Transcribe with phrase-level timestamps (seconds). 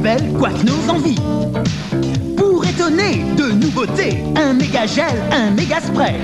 [0.00, 1.18] Vivelle coiffe nos envies.
[2.34, 6.14] Pour étonner de nouveautés, un méga gel, un méga spray.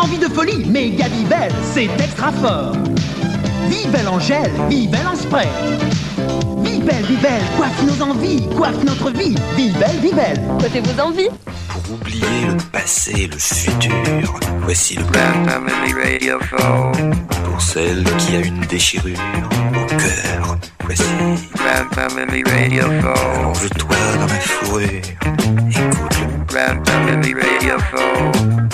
[0.00, 2.72] Envie de folie, méga Vivelle, c'est extra fort.
[3.68, 5.46] Vivelle en gel, Vivelle en spray.
[6.62, 9.34] Vivelle, Vivelle, coiffe nos envies, coiffe notre vie.
[9.54, 10.40] Vivelle, Vivelle.
[10.58, 11.28] Côté vos envies.
[11.68, 17.14] Pour oublier le passé, le futur, voici le plan Family Radio Phone.
[17.44, 19.18] Pour celle qui a une déchirure
[19.98, 21.02] cœur, voici
[21.94, 22.84] Family Radio.
[22.84, 28.68] Allonge-toi dans fourrure, écoute le Plan Family Radio Phone.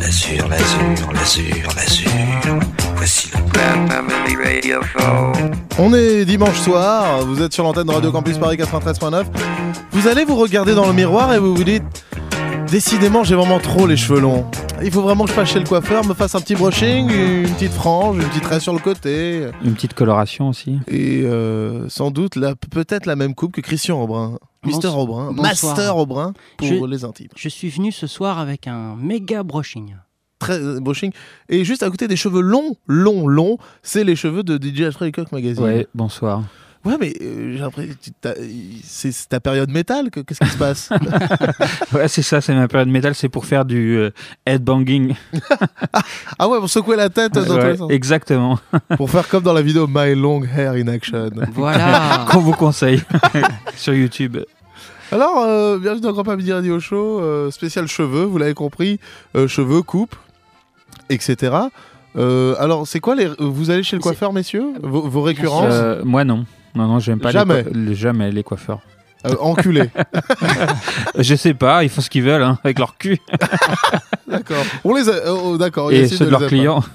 [0.00, 2.58] L'azur, l'azur, l'azur, l'azur,
[2.96, 5.52] voici le Plan Family Radio Phone.
[5.78, 9.24] On est dimanche soir, vous êtes sur l'antenne de Radio Campus Paris 93.9.
[9.92, 12.04] Vous allez vous regarder dans le miroir et vous vous dites
[12.70, 14.44] Décidément, j'ai vraiment trop les cheveux longs.
[14.82, 17.48] Il faut vraiment que je fasse chez le coiffeur, me fasse un petit brushing, une
[17.54, 19.48] petite frange, une petite tresse sur le côté.
[19.64, 20.78] Une petite coloration aussi.
[20.88, 24.38] Et euh, sans doute, la- peut-être la même coupe que Christian Aubrin.
[24.64, 25.32] Mister Bonsoir.
[25.32, 27.28] Master Aubrin pour Je- les intimes.
[27.36, 29.94] Je suis venu ce soir avec un méga brushing.
[30.38, 31.12] Très euh, brushing.
[31.48, 35.14] Et juste à côté des cheveux longs, longs, longs, c'est les cheveux de DJ Alfred
[35.14, 35.64] Coq Magazine.
[35.64, 36.42] Ouais, bonsoir.
[36.84, 38.34] Ouais, mais euh, j'ai l'impression que t'as-
[38.84, 40.90] c'est ta période métal, que- qu'est-ce qui se passe?
[41.94, 44.10] Ouais, c'est ça, c'est ma période métal, c'est pour faire du euh,
[44.44, 45.14] headbanging.
[46.38, 47.90] Ah ouais, pour secouer la tête dans tous Ouais, les sens.
[47.90, 48.58] exactement.
[48.96, 51.30] Pour faire comme dans la vidéo My Long Hair in Action.
[51.52, 52.26] Voilà.
[52.30, 53.02] Qu'on vous conseille
[53.76, 54.38] sur YouTube.
[55.12, 58.98] Alors, euh, bienvenue dans Grand Midi Radio Show, euh, spécial cheveux, vous l'avez compris,
[59.36, 60.16] euh, cheveux, coupe,
[61.08, 61.54] etc.
[62.16, 63.28] Euh, alors, c'est quoi les...
[63.38, 64.72] Vous allez chez le coiffeur, messieurs?
[64.82, 65.66] Vos, vos récurrences?
[65.70, 66.44] Euh, moi non.
[66.74, 67.64] Non, non, j'aime pas Jamais.
[67.72, 68.80] Les, jamais les coiffeurs.
[69.26, 69.90] Euh, Enculés.
[71.18, 73.18] Je sais pas, ils font ce qu'ils veulent hein, avec leur cul
[74.28, 74.64] d'accord.
[74.84, 75.32] On les a...
[75.32, 75.90] oh, d'accord.
[75.92, 76.80] et ceux de les leurs clients.
[76.80, 76.88] pas.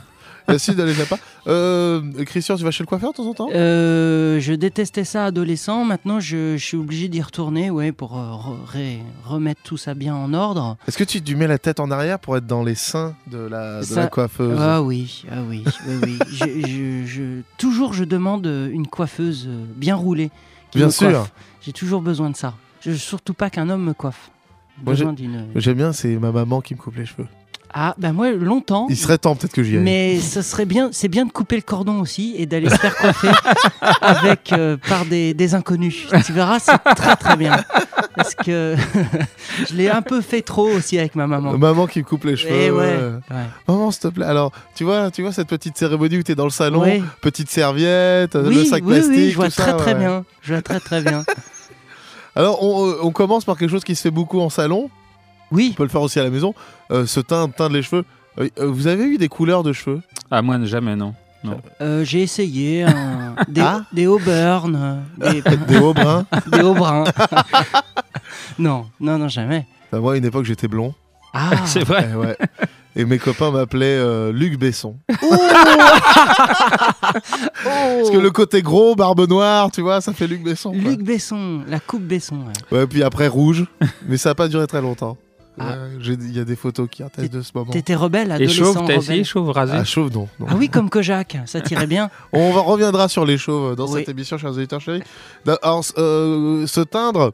[0.50, 1.17] Ne les a pas.
[1.47, 3.50] Euh, Christian, tu vas chez le coiffeur de temps en temps?
[3.53, 5.83] Euh, je détestais ça adolescent.
[5.86, 8.31] Maintenant, je, je suis obligé d'y retourner ouais, pour euh,
[8.75, 10.77] re- remettre tout ça bien en ordre.
[10.88, 13.38] Est-ce que tu, tu mets la tête en arrière pour être dans les seins de
[13.38, 14.58] la, de Ça- la coiffeuse?
[14.59, 16.20] Ah oui, ah oui, oui, oui.
[16.32, 20.30] Je, je- je- toujours, je demande euh, une coiffeuse euh, bien roulée.
[20.71, 21.09] qui Bien me sûr.
[21.11, 21.32] coiffe.
[21.61, 22.54] J'ai toujours besoin de ça.
[22.82, 24.32] Je veux surtout pas qu'un homme me coiffe.
[24.83, 25.45] Moi, Besoin d'une.
[25.55, 27.27] J'aime bien, c'est ma maman qui me coupe les cheveux.
[27.73, 28.87] Ah, bah moi, longtemps.
[28.89, 29.83] Il serait temps peut-être que j'y aille.
[29.83, 32.95] Mais ce serait bien, c'est bien de couper le cordon aussi et d'aller se faire
[32.95, 33.30] coiffer
[34.02, 36.08] avec euh, par des, des inconnus.
[36.25, 37.63] Tu verras, c'est très très bien.
[38.15, 38.75] Parce que
[39.69, 41.58] je l'ai un peu fait trop aussi avec ma maman.
[41.58, 42.53] Maman qui me coupe les cheveux.
[42.53, 42.95] Eh ouais, ouais.
[43.29, 43.45] ouais.
[43.67, 44.25] Maman, s'il te plaît.
[44.25, 46.83] Alors, tu vois, tu vois cette petite cérémonie où tu es dans le salon,
[47.21, 50.25] petite serviette, Oui, le sac oui, plastique, oui, je vois tout ça, très très bien.
[50.41, 51.23] Je vois très très bien.
[52.35, 54.89] Alors, on, euh, on commence par quelque chose qui se fait beaucoup en salon.
[55.52, 56.54] Oui, On peut le faire aussi à la maison.
[56.92, 58.05] Euh, se teindre, teindre les cheveux.
[58.39, 60.02] Euh, euh, vous avez eu des couleurs de cheveux?
[60.32, 61.14] Ah, moi, jamais, non.
[61.82, 63.82] euh, j'ai essayé un- des, Ah.
[63.92, 64.76] des Auburn,
[65.21, 66.61] euh, des, Des hauts bruns des
[68.59, 69.65] non, non, non, jamais.
[69.92, 70.93] Bah, Moi, à une époque, j'étais blond.
[71.33, 72.09] Ah, C'est vrai.
[72.11, 72.38] Eh ouais.
[72.95, 74.95] Et mes copains m'appelaient euh, Luc Besson.
[77.64, 80.71] Parce que le côté gros, barbe noire, tu vois, ça fait Luc Besson.
[80.71, 80.82] quoi.
[80.82, 82.38] Luc Besson, la coupe Besson.
[82.71, 82.77] ouais.
[82.80, 83.65] Ouais, puis après rouge.
[84.08, 85.17] Mais ça n'a pas duré très longtemps.
[85.58, 85.76] Ah.
[86.02, 87.71] Il y a des photos qui attestent de ce moment.
[87.71, 88.98] T'étais rebelle, Et adolescent chauve, t'as rebelle.
[88.99, 90.27] essayé chauve rasé Ah, chauve, non.
[90.39, 90.45] non.
[90.49, 92.10] Ah oui, comme Kojak, ça tirait bien.
[92.33, 93.99] On va- reviendra sur les chauves dans Oui.
[93.99, 95.04] cette émission, chers auditeurs chéris.
[95.61, 97.33] Alors, euh, se teindre,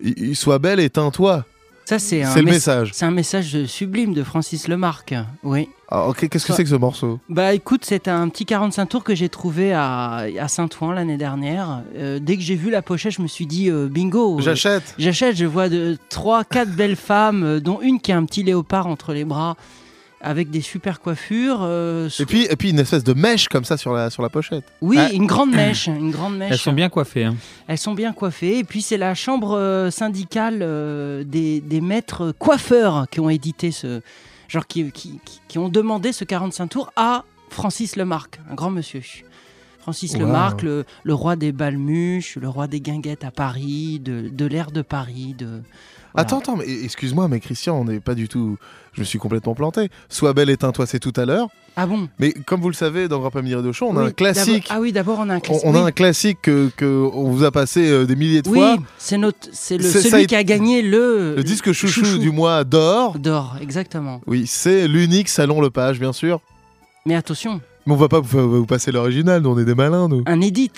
[0.00, 1.44] il, il soit belle et teins-toi.
[1.86, 2.90] Ça, c'est un, le message.
[2.94, 5.14] c'est un message sublime de Francis Lemarque.
[5.42, 5.68] Oui.
[5.90, 7.20] Ok, qu'est-ce que c'est que ce morceau?
[7.28, 11.82] Bah écoute, c'est un petit 45 tours que j'ai trouvé à, à Saint-Ouen l'année dernière.
[11.94, 14.38] Euh, dès que j'ai vu la pochette, je me suis dit euh, bingo.
[14.38, 14.94] euh, J'achète.
[14.98, 18.86] J'achète, je vois de, trois, quatre belles femmes, dont une qui a un petit léopard
[18.86, 19.56] entre les bras,
[20.24, 21.60] avec des super coiffures.
[21.62, 24.28] euh, Et puis, et puis une espèce de mèche comme ça sur la, sur la
[24.30, 24.64] pochette.
[24.80, 25.10] oui, Ah.
[25.12, 26.52] une grande mèche, une grande mèche.
[26.52, 27.24] Elles sont bien coiffées.
[27.24, 27.36] hein.
[27.68, 28.58] Elles sont bien coiffées.
[28.58, 33.70] Et puis c'est la chambre euh, syndicale euh, des, des maîtres coiffeurs qui ont édité
[33.70, 34.00] ce.
[34.48, 38.70] Genre qui, qui, qui- qui ont demandé ce 45 tours à Francis Lemarque, un grand
[38.70, 39.02] monsieur.
[39.80, 40.20] Francis Wow.
[40.20, 44.70] Lemarque, le, le roi des balmuches, le roi des guinguettes à Paris, de, de l'air
[44.70, 45.34] de Paris.
[45.36, 45.62] De,
[46.14, 46.26] voilà.
[46.26, 48.56] Attends, attends, mais excuse-moi, mais Christian, on n'est pas du tout.
[48.92, 49.88] Je me suis complètement planté.
[50.08, 51.48] Sois belle et teins-toi, c'est tout à l'heure.
[51.76, 54.06] Ah bon Mais comme vous le savez, dans Grand Midi Radio Show, on a Oui,
[54.08, 54.68] un classique.
[54.70, 55.62] Ah oui, d'abord on a un On, classique.
[55.66, 55.88] on a Oui.
[55.88, 58.76] un classique que, que on vous a passé euh, des milliers de Oui, fois.
[58.96, 63.18] c'est notre, c'est celui qui a gagné le Le disque chouchou, du mois d'or.
[63.18, 64.20] d'or, exactement.
[64.28, 66.40] Oui, c'est l'unique salon Lepage, bien sûr.
[67.06, 70.06] Mais attention, Mais on va pas vous, vous passer l'original, nous on est des malins,
[70.08, 70.22] nous.
[70.26, 70.70] un édit.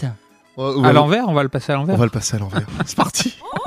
[0.56, 1.96] On on À l'envers, on va le passer à On l'envers.
[1.98, 2.66] va le passer à l'envers.
[2.86, 3.36] C'est parti.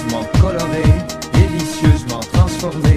[0.00, 0.82] merveilleusement coloré,
[1.32, 2.89] délicieusement transformé.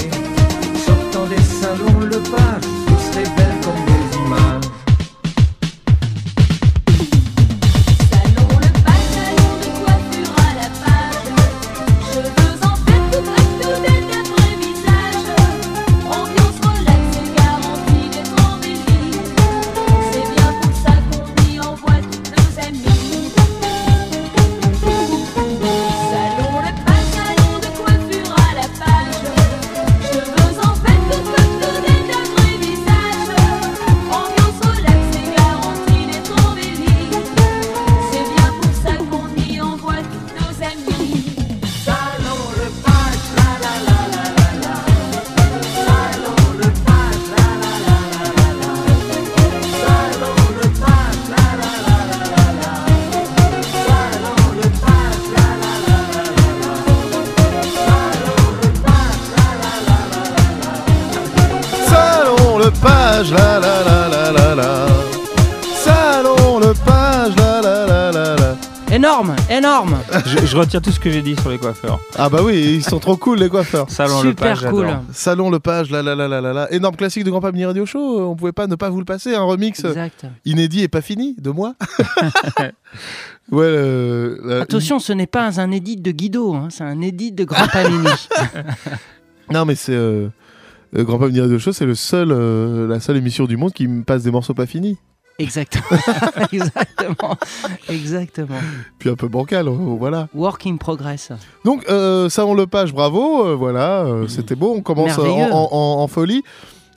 [70.26, 72.00] Je, je retire tout ce que j'ai dit sur les coiffeurs.
[72.16, 73.90] Ah bah oui, ils sont trop cool les coiffeurs.
[73.90, 74.88] Salon le Super page, cool.
[75.12, 76.72] Salon le page, la la la la la la.
[76.74, 79.36] Énorme classique de Grand Pamini Radio Show, on pouvait pas ne pas vous le passer,
[79.36, 80.26] un remix Exact.
[80.46, 81.76] inédit et pas fini de moi.
[83.52, 87.32] ouais, euh, la- Attention, ce n'est pas un édit de Guido, hein, c'est un édit
[87.32, 88.08] de Grand Panini.
[89.52, 90.30] Non mais c'est euh,
[90.98, 93.88] euh, Grand Pamini Radio Show, c'est le seul, euh, la seule émission du monde qui
[93.88, 94.98] me passe des morceaux pas finis.
[95.40, 95.86] Exactement.
[96.52, 97.36] Exactement.
[97.90, 98.60] Exactement.
[99.00, 100.28] Puis un peu bancal, euh, voilà.
[100.34, 101.32] Work in progress.
[101.66, 104.74] Donc euh, Salon le page, bravo, euh, voilà, euh, c'était beau.
[104.76, 106.44] On commence euh, en, en- en folie.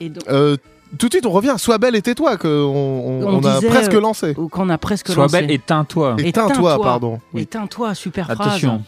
[0.00, 0.56] Et donc, Euh,
[0.98, 1.54] tout de suite, on revient.
[1.56, 4.34] Sois belle et tais-toi, qu'on on, On on a presque lancé.
[4.36, 5.40] ou qu'on a presque Sois lancé.
[5.40, 6.16] belle, éteins-toi.
[6.18, 6.82] Éteins-toi, éteins-toi.
[6.82, 7.20] pardon.
[7.32, 7.42] Oui.
[7.42, 8.40] Éteins-toi, super phrase.
[8.40, 8.82] Attention.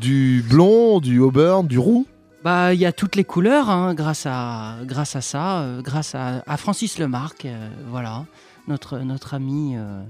[0.00, 2.06] Du blond, du auburn, du roux.
[2.44, 6.14] Bah, il y a toutes les couleurs hein, grâce à grâce à ça, euh, grâce
[6.14, 8.24] à, à Francis Lemarque, euh, voilà,
[8.68, 10.02] notre notre ami euh,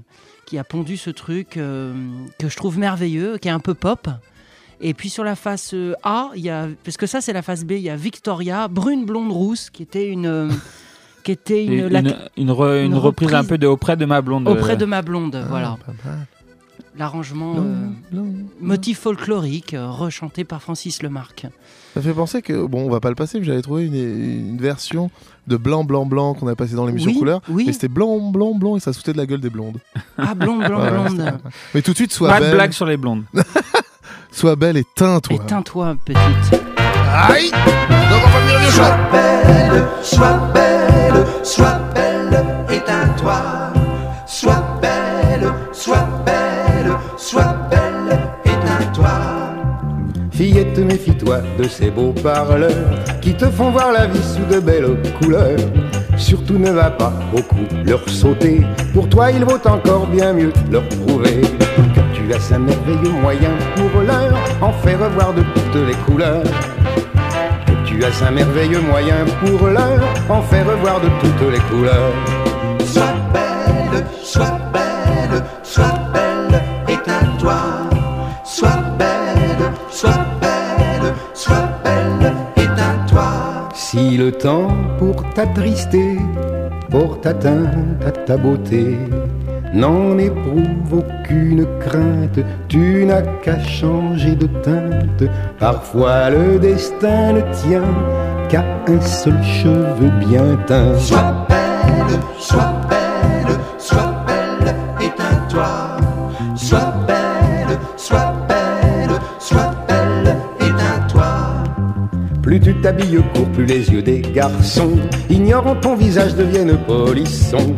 [0.45, 1.93] qui a pondu ce truc euh,
[2.39, 4.07] que je trouve merveilleux, qui est un peu pop.
[4.83, 7.41] Et puis sur la face euh, A, il y a parce que ça c'est la
[7.43, 10.49] face B, il y a Victoria, brune blonde rousse, qui était une
[11.23, 13.95] qui était une, Une, la- une, une re- une une reprise un peu de auprès
[13.95, 14.47] de ma blonde.
[14.47, 16.27] auprès de ma blonde, voilà, Ah, mal.
[16.97, 17.87] l'arrangement euh,
[18.59, 21.45] motif folklorique euh, rechanté par Francis Lemarque.
[21.93, 24.57] Ça fait penser que, bon, on va pas le passer, mais j'avais trouvé une, une
[24.57, 25.09] version
[25.47, 27.41] de blanc, blanc, blanc qu'on a passé dans l'émission Oui, couleur.
[27.49, 27.65] oui.
[27.67, 29.77] Et c'était blanc, blanc, blanc, et ça sautait de la gueule des blondes.
[30.17, 31.39] Ah blonde, blonde, Ouais, blonde.
[31.73, 32.53] Mais tout de suite, sois Pas de belle.
[32.55, 33.23] blague sur les blondes.
[34.33, 35.35] Sois belle et teins-toi.
[35.35, 36.61] Éteins-toi, petite.
[37.13, 38.81] Aïe Pamini Radio Show.
[39.11, 43.41] belle, sois belle, sois belle, éteins-toi.
[44.25, 47.80] Sois belle, sois belle, sois belle.
[50.41, 52.71] Fillette, méfie-toi de ces beaux parleurs
[53.21, 55.59] qui te font voir la vie sous de belles couleurs.
[56.17, 58.61] Surtout ne va pas beaucoup leur sauter.
[58.91, 63.51] Pour toi, il vaut encore bien mieux leur prouver que tu as un merveilleux moyen
[63.75, 64.33] pour leur
[64.63, 66.43] en faire voir de toutes les couleurs.
[67.67, 72.13] Que tu as un merveilleux moyen pour leur en faire voir de toutes les couleurs.
[72.83, 76.20] Sois belle, sois belle, sois belle,
[83.91, 84.69] Si le temps
[84.99, 86.15] pour t'attrister
[86.89, 88.95] porte atteinte à ta beauté,
[89.73, 95.29] n'en éprouve aucune crainte, tu n'as qu'à changer de teinte.
[95.59, 97.93] Parfois le destin ne tient
[98.47, 100.97] qu'à un seul cheveu bien teint.
[100.97, 103.10] Sois belle, sois belle,
[112.81, 114.97] t'habilles court, plus les yeux des garçons,
[115.29, 117.75] ignorant ton visage, deviennent polissons.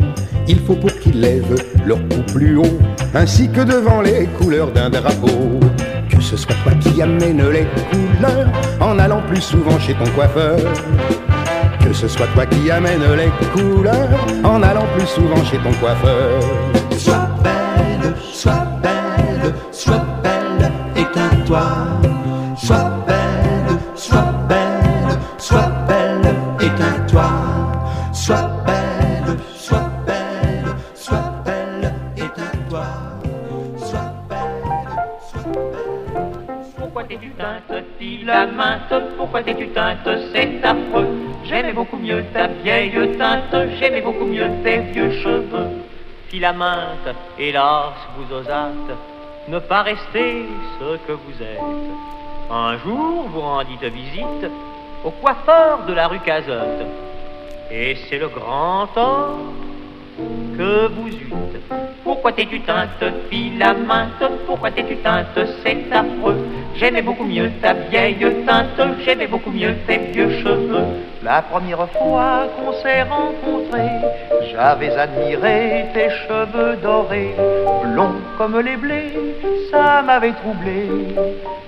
[0.48, 2.78] Il faut pour qu'ils lèvent leur cou plus haut,
[3.14, 5.60] ainsi que devant les couleurs d'un drapeau.
[6.08, 8.48] Que ce soit toi qui amène les couleurs,
[8.80, 10.58] en allant plus souvent chez ton coiffeur.
[11.84, 16.40] Que ce soit toi qui amène les couleurs, en allant plus souvent chez ton coiffeur.
[16.96, 21.93] Sois belle, sois belle, sois belle, éteins-toi.
[47.38, 48.98] Hélas, vous osâtes.
[49.48, 50.46] Ne pas rester
[50.78, 52.50] ce que vous êtes.
[52.50, 54.50] Un jour, vous rendîtes visite
[55.04, 56.86] Au coiffeur de la rue Cazotte.
[57.70, 59.38] Et c'est le grand tort
[60.56, 61.60] que vous eûtes.
[62.02, 66.36] Pourquoi t'es-tu teinte, filaminte Pourquoi t'es-tu teinte, c'est affreux
[66.76, 68.16] J'aimais beaucoup mieux ta vieille
[68.46, 68.80] teinte.
[69.04, 70.84] J'aimais beaucoup mieux tes vieux cheveux.
[71.22, 73.90] La première fois qu'on s'est rencontrés
[74.52, 77.34] J'avais admiré tes cheveux dorés.
[77.84, 79.12] Blonds comme les blés
[79.70, 80.88] Ça m'avait troublé.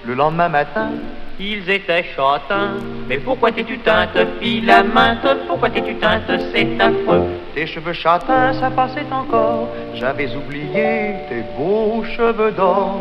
[0.05, 0.91] Le lendemain matin
[1.39, 2.75] ils étaient châtains.
[3.09, 7.25] Mais pourquoi t'es-tu teinte, filaminte Pourquoi t'es-tu teinte, c'est affreux
[7.55, 9.69] Tes cheveux châtains, ça passait encore.
[9.95, 13.01] J'avais oublié tes beaux cheveux d'or.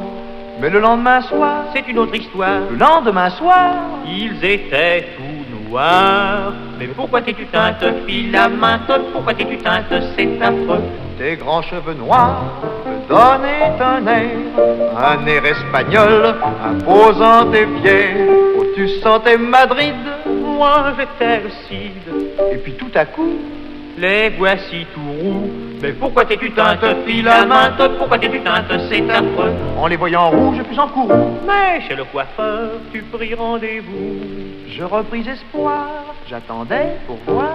[0.60, 2.62] Mais le lendemain soir, c'est une autre histoire.
[2.70, 3.74] Le lendemain soir,
[4.06, 6.54] ils étaient tout noirs.
[6.80, 10.84] Mais pourquoi t'es-tu teinte, filaminte Pourquoi t'es-tu teinte, c'est affreux
[11.18, 12.44] Tes grands cheveux noirs
[13.08, 14.30] donnaient un air,
[14.98, 18.28] un air espagnol, imposant tes pieds.
[18.58, 19.96] Oh, tu sentais Madrid,
[20.26, 22.52] moi j'étais le Cid.
[22.52, 23.36] Et puis tout à coup,
[23.98, 25.50] les voici tout roux.
[25.82, 30.80] Mais pourquoi t'es-tu teinte, filaminte Pourquoi t'es-tu teinte, c'est affreux En les voyant rouges, plus
[30.80, 31.38] en courroux.
[31.46, 34.20] Mais chez le coiffeur, tu pris rendez-vous.
[34.70, 35.88] Je repris espoir,
[36.28, 37.54] j'attendais pour voir.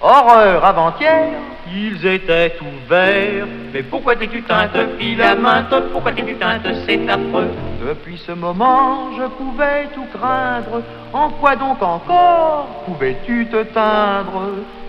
[0.00, 1.28] Horreur avant-hier,
[1.74, 3.46] ils étaient ouverts.
[3.72, 7.50] Mais pourquoi t'es-tu teinte, filaminte Pourquoi t'es-tu teinte, c'est affreux
[7.86, 10.82] Depuis ce moment, je pouvais tout craindre.
[11.12, 14.42] En quoi donc encore pouvais-tu te teindre?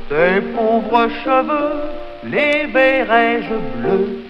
[0.10, 1.82] Tes pauvres cheveux,
[2.24, 4.24] les verrais-je bleus?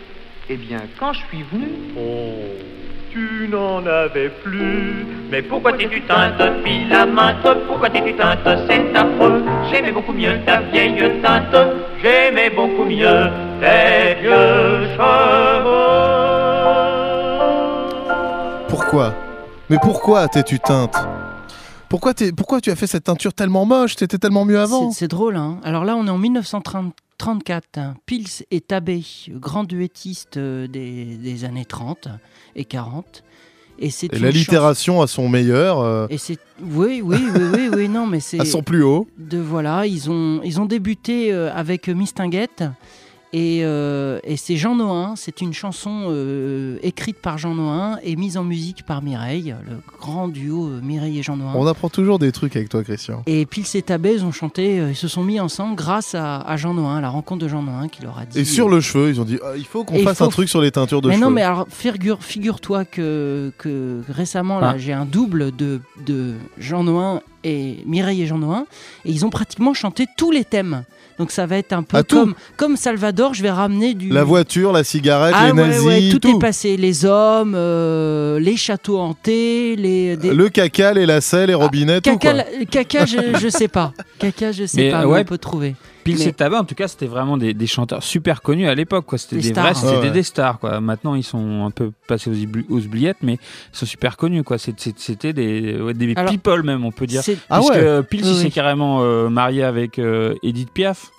[0.50, 1.68] Eh bien, quand je suis venu,
[1.98, 2.79] oh,
[3.12, 5.06] tu n'en avais plus.
[5.32, 9.44] Mais pourquoi t'es-tu teinte, filaminte Pourquoi t'es-tu teinte, c'est affreux?
[9.72, 11.56] J'aimais beaucoup mieux ta vieille teinte.
[12.02, 13.28] J'aimais beaucoup mieux
[13.62, 14.88] tes vieux
[17.80, 18.66] cheveux.
[18.68, 19.14] Pourquoi?
[19.70, 20.96] Mais pourquoi t'es-tu teinte?
[21.90, 23.96] Pourquoi, t'es- pourquoi tu as fait cette teinture tellement moche?
[23.96, 24.92] T'étais tellement mieux avant?
[24.92, 25.58] C'est c'est drôle, hein.
[25.64, 26.94] Alors là, on est en 1934.
[27.26, 27.96] Hein.
[28.06, 32.08] Pils et Tabé, grand duettiste euh, des, des années 30
[32.56, 33.24] et 40.
[33.82, 37.70] Et c'est Et une l'allitération à son meilleur, euh, Et c'est oui, oui, oui, oui,
[37.74, 39.08] oui, non, mais c'est à son plus haut.
[39.18, 42.64] de voilà, ils ont ils ont débuté euh, avec Mistinguette
[43.32, 45.14] et, euh, et c'est Jean Noin.
[45.16, 49.78] C'est une chanson euh, écrite par Jean Noin et mise en musique par Mireille, le
[50.00, 51.54] grand duo euh, Mireille et Jean Noin.
[51.56, 53.22] On apprend toujours des trucs avec toi, Christian.
[53.28, 56.58] Et Pils et Tabé, ils ont chanté, ils se sont mis ensemble grâce à, à
[56.58, 58.40] Jean Noin, à la rencontre de Jean Noin qui leur a dit.
[58.40, 60.50] Et sur le cheveu, ils ont dit ah, il faut qu'on fasse faut- un truc
[60.50, 61.26] sur les teintures de mais cheveux.
[61.26, 64.78] non, mais alors figure, figure-toi que, que récemment là, Ah.
[64.78, 68.66] j'ai un double de, de Jean Noin et Mireille et Jean Noin,
[69.06, 70.84] et ils ont pratiquement chanté tous les thèmes.
[71.18, 74.08] Donc ça va être un peu Ah, comme, comme Salvador, je vais ramener du.
[74.08, 76.38] La voiture, la cigarette, ah les ouais, nazis, ouais, tout, tout.
[76.38, 76.78] est passé.
[76.78, 80.16] Les hommes, euh, les châteaux hantés, les.
[80.16, 82.44] des- Le caca, les lacets, les robinets, tout Caca, quoi.
[82.60, 83.92] la- caca, je, je sais pas.
[84.18, 85.02] Caca, je sais Mais, pas.
[85.02, 85.20] euh, mais ouais.
[85.22, 85.76] on peut trouver.
[86.14, 88.76] Pils Mais- et Tabac, en tout cas, c'était vraiment des, des chanteurs super connus à
[88.76, 89.06] l'époque.
[89.18, 89.64] C'était Des des, stars.
[89.66, 90.12] vrais, c'était Ouais, ouais.
[90.12, 90.60] des stars.
[90.60, 90.80] Quoi.
[90.82, 94.44] Maintenant, ils sont un peu passés aux, oubliettes, mais ils sont super connus.
[94.44, 94.58] quoi.
[94.58, 97.22] C'était des, ouais, des Alors, people même, on peut dire.
[97.50, 98.04] Ah Puisque ouais.
[98.04, 98.52] Pils, Oui, il s'est oui.
[98.52, 101.12] carrément euh, marié avec euh, Edith Piaf.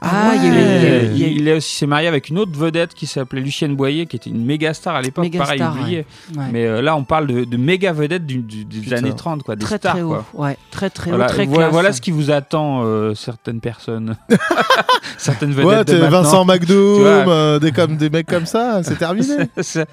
[0.00, 1.54] Ah, il y a eu- il y a eu- il y a eu- il est
[1.54, 4.74] aussi s'est marié avec une autre vedette qui s'appelait Lucienne Boyer, qui était une méga
[4.74, 6.04] star à l'époque, pareil, star, oublié.
[6.36, 6.44] ouais.
[6.52, 8.96] Mais euh, là, on parle de, de méga du- du- des Putain.
[8.96, 9.92] années 30, quoi, des très stars.
[9.94, 10.18] très haut.
[10.34, 10.52] quoi.
[10.70, 14.16] Très très Voilà, haut, très voilà, ce qui vous attend, euh, certaines personnes.
[15.16, 16.04] certaines vedettes Ouais, de.
[16.04, 19.34] Vincent McDoom, euh, des, comme, des mecs comme ça, c'est terminé.
[19.62, 19.88] C'est-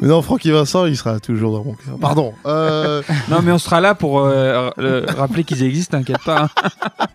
[0.00, 1.98] mais non, Francky Vincent, il sera toujours dans mon cœur.
[2.00, 2.32] Pardon.
[2.46, 4.70] Euh, non, mais on sera là pour euh,
[5.16, 6.44] rappeler qu'ils existent, t'inquiète pas.
[6.44, 7.06] hein.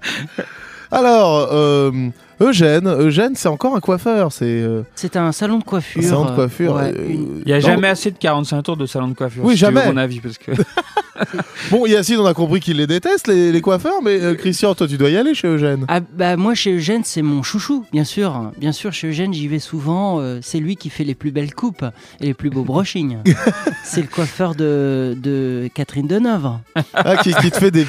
[0.92, 2.10] alors, euh,
[2.42, 4.32] Eugène, Eugène, c'est encore un coiffeur.
[4.32, 6.02] C'est euh, C'est un salon de coiffure.
[6.02, 6.76] un salon de euh, coiffure.
[6.76, 9.14] ouais, euh, une- Il n'y a non, jamais assez de 45 tours de salon de
[9.14, 9.44] coiffure.
[9.46, 9.92] Oui, si tu veux jamais.
[9.92, 10.52] mon avis, parce que
[11.70, 14.88] Bon, Yacine, on a compris qu'il les déteste, les, les coiffeurs, mais euh, Christian, toi,
[14.88, 15.86] tu dois y aller chez Eugène.
[15.88, 19.48] Ah bah moi chez Eugène c'est mon chouchou bien sûr bien sûr chez Eugène j'y
[19.48, 21.86] vais souvent euh, c'est lui qui fait les plus belles coupes
[22.20, 23.18] et les plus beaux brushings
[23.84, 26.50] c'est le coiffeur de, de Catherine Deneuve
[26.94, 27.86] Ah, qui, qui te fait des,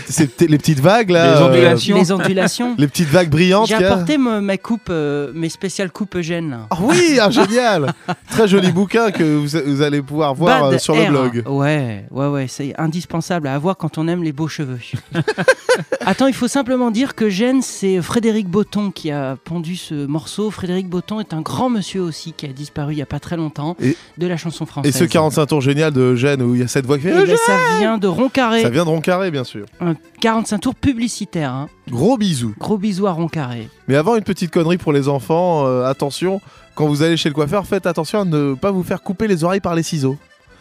[0.47, 1.35] les petites vagues, là.
[1.37, 1.97] Les euh, ondulations.
[1.97, 3.69] les ondulations les petites vagues brillantes.
[3.69, 3.97] j'ai y a.
[4.43, 6.59] apporté me- ma coupe euh, mes spéciales coupes Eugène.
[6.71, 7.93] Ah oui, ah, génial
[8.31, 11.43] Très joli bouquin que vous, vous allez pouvoir voir euh, sur le blog.
[11.47, 14.79] Ouais, ouais, ouais, c'est indispensable à avoir quand on aime les beaux cheveux.
[16.05, 20.51] Attends, il faut simplement dire que Gênes, c'est Frédéric Botton qui a pondu ce morceau.
[20.51, 23.37] Frédéric Botton est un grand monsieur aussi qui a disparu il n'y a pas très
[23.37, 24.97] longtemps Et- de la chanson Et française.
[24.97, 27.27] ce 45 tours génial de Eugène où il y a cette voix qui fait Eh
[27.27, 28.63] ben, ça vient de Roncarré.
[28.63, 29.67] Ça vient de Roncarré, bien sûr.
[29.81, 31.53] Un 45 tours publicitaire.
[31.53, 31.69] hein.
[31.91, 32.55] Gros bisous.
[32.59, 33.69] Gros bisous à Roncarré.
[33.89, 35.67] Mais avant, une petite connerie pour les enfants.
[35.67, 36.41] euh, attention,
[36.75, 39.45] quand vous allez chez le coiffeur, faites attention à ne pas vous faire couper les
[39.45, 40.17] oreilles par les ciseaux.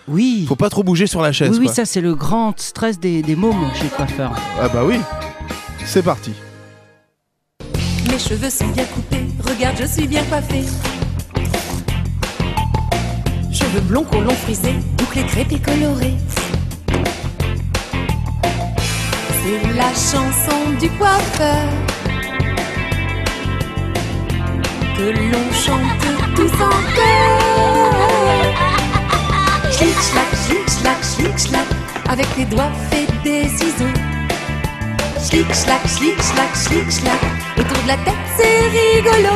[0.08, 0.46] Oui.
[0.48, 1.52] Faut pas trop bouger sur la chaise.
[1.52, 1.76] Oui, oui, quoi.
[1.76, 4.32] ça c'est le grand stress des, des mômes chez le coiffeur.
[4.60, 5.00] Ah bah oui.
[5.86, 6.32] C'est parti.
[8.10, 10.65] Mes cheveux sont bien coupés, regarde, je suis bien coiffée.
[13.54, 16.15] Cheveux blonds, colons frisés, boucles crêpes et colorés.
[19.43, 21.67] C'est la chanson du coiffeur
[24.95, 28.54] que l'on chante tous en chœur.
[29.71, 31.65] Schlick, schlack, schlick, schlack, schlick, schlack,
[32.08, 33.97] avec les doigts faits des ciseaux.
[35.27, 37.21] Schlick, schlack, schlick, schlack, schlick, schlack.
[37.58, 39.36] Autour de la tête, c'est rigolo.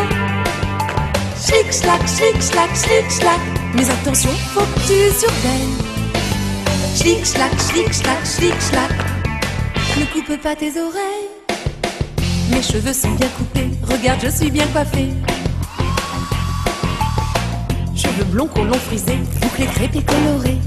[1.43, 3.39] Schlick, schlack, schlick, schlack, schlick, schlack.
[3.73, 5.75] Mais attention, faut que tu surveilles.
[6.95, 9.14] Schlick, schlack, schlick, schlack, schlick, schlack.
[10.15, 11.29] Coupe pas tes oreilles.
[12.49, 13.69] Mes cheveux sont bien coupés.
[13.83, 15.09] Regarde, je suis bien coiffée.
[17.93, 20.57] Cheveux blonds, colons frisés, boucles crêpes et colorés.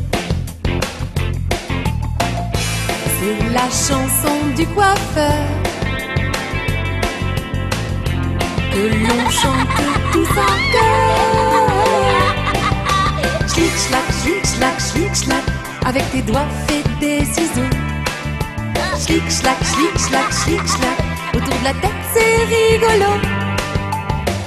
[3.19, 5.47] C'est la chanson du coiffeur
[8.71, 9.69] que l'on chante
[10.13, 12.35] tous en chœur.
[13.49, 15.35] Schlick, schlack, schlick, schlack, schlick,
[15.87, 17.88] avec tes doigts faits des ciseaux.
[18.99, 20.99] Schlick, schlack, schlick, schlack, schlick, schlack,
[21.35, 23.11] autour de la tête c'est rigolo.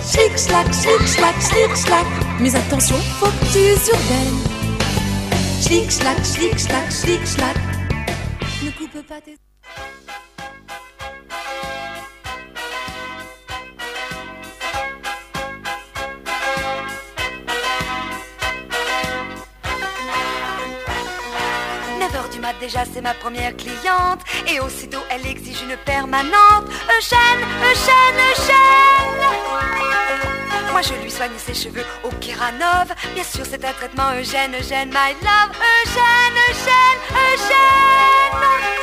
[0.05, 2.05] Schlick, schlack, schlick, schlack, schlick, schlack,
[2.39, 4.41] mais attention, faut que tu surveilles.
[5.61, 7.55] Schlick, schlack, schlick, schlack, schlick, schlack.
[8.63, 9.50] Ne coupe pas tes...
[22.61, 24.21] déjà c'est ma première cliente.
[24.47, 26.65] Et aussitôt elle exige une permanente.
[26.97, 29.21] Eugène, Eugène, Eugène
[30.71, 34.89] Moi je lui soigne ses cheveux au Kiranov Bien sûr c'est un traitement Eugène, Eugène,
[34.89, 35.51] my love.
[35.81, 36.99] Eugène, Eugène,
[37.33, 38.80] Eugène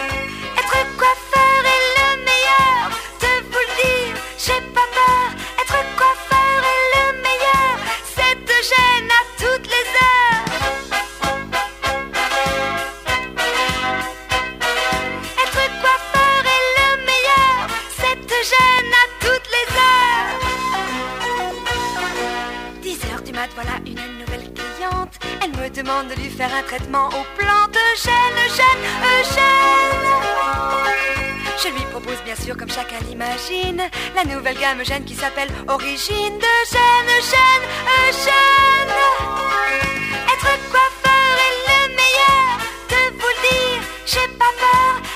[23.54, 25.18] 10 heures du mat, voilà une nouvelle cliente.
[25.42, 27.76] Elle me demande de lui faire un traitement aux plantes.
[27.94, 28.82] Eugène, Eugène,
[29.20, 30.08] Eugène.
[31.62, 33.82] Je lui propose bien sûr, comme chacun l'imagine,
[34.14, 37.64] la nouvelle gamme Eugène qui s'appelle Origine d'Eugène, Eugène,
[38.08, 38.94] Eugène.
[40.32, 42.48] Être coiffeur est le meilleur,
[42.90, 45.07] de vous le dire, j'ai pas peur.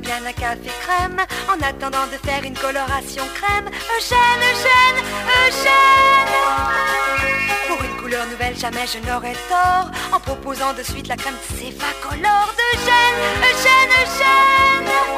[0.00, 3.68] Bien un café crème en attendant de faire une coloration crème.
[3.96, 5.04] Eugène, Eugène,
[5.46, 6.34] Eugène.
[7.68, 12.54] Pour une couleur nouvelle, jamais je n'aurais tort en proposant de suite la crème Céfacolor
[12.58, 14.68] d'Eugène, Eugène, Eugène.
[14.86, 15.17] Être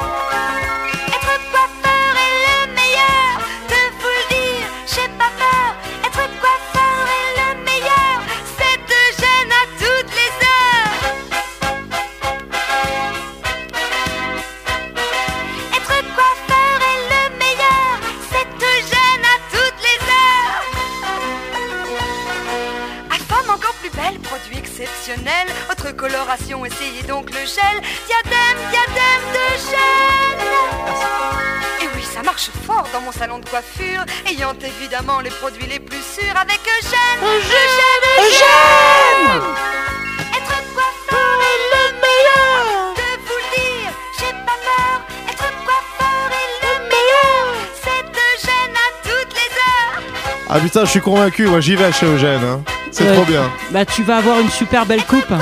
[33.11, 37.19] salon de coiffure, ayant évidemment les produits les plus sûrs avec Eugène.
[37.21, 39.41] Eugène, Eugène, Eugène
[40.37, 42.93] Être coiffeur est le meilleur.
[42.95, 44.95] De vous le dire, j'ai pas peur.
[45.29, 47.43] Être coiffeur est le meilleur.
[47.81, 50.03] C'est Eugène à toutes les heures.
[50.49, 52.43] Ah putain, je suis convaincu, moi j'y vais chez Eugène.
[52.43, 52.63] Hein.
[52.91, 53.49] C'est trop bien.
[53.71, 55.33] Bah tu vas avoir une super belle coupe.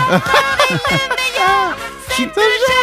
[2.15, 2.23] tu...
[2.23, 2.75] Eugène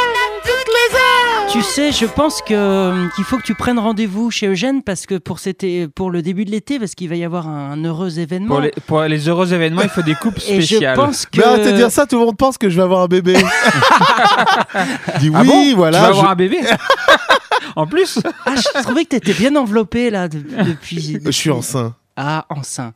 [1.52, 5.14] Tu sais, je pense que qu'il faut que tu prennes rendez-vous chez Eugène parce que
[5.16, 8.18] pour cet é- pour le début de l'été parce qu'il va y avoir un, heureux
[8.18, 8.48] événement.
[8.56, 10.96] Pour les, pour les heureux événements, il faut des coupes Et je spéciales.
[10.96, 13.02] pense que Mais arrêtez de dire ça, tout le monde pense que je vais avoir
[13.02, 13.34] un bébé.
[15.20, 15.98] Dis oui, Ah bon voilà.
[15.98, 16.58] Tu vas avoir un bébé
[17.76, 21.18] En plus ah, je trouvais que t'étais bien enveloppé là de- depuis.
[21.24, 21.94] Je suis enceint.
[22.16, 22.92] Ah, enceint.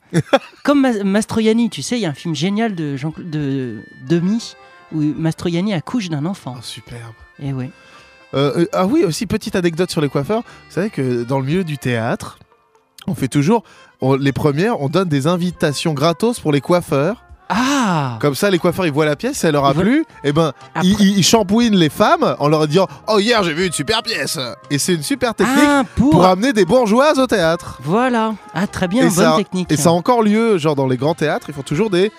[0.64, 4.54] Comme Ma- Mastroianni, tu sais, il y a un film génial de Jean de Demi
[4.92, 6.56] où Mastroianni accouche d'un enfant.
[6.58, 7.12] Oh, superbe.
[7.42, 7.70] Et oui.
[8.34, 10.42] Euh, euh, ah oui, aussi petite anecdote sur les coiffeurs.
[10.68, 12.38] Vous savez que dans le milieu du théâtre,
[13.06, 13.64] on fait toujours
[14.00, 17.24] on- les premières, on donne des invitations gratos pour les coiffeurs.
[17.52, 20.52] Ah Comme ça, les coiffeurs ils voient la pièce, ça leur a plu, et ben
[20.72, 23.72] Après- ils, ils- ils shampouinent les femmes en leur disant Oh hier j'ai vu une
[23.72, 24.38] super pièce
[24.70, 26.10] Et c'est une super technique Ah, pour...
[26.10, 27.80] pour amener des bourgeoises au théâtre.
[27.82, 28.34] Voilà.
[28.54, 29.72] Ah, très bien, et, bonne ça, technique.
[29.72, 32.12] et ça a encore lieu, genre dans les grands théâtres, ils font toujours des,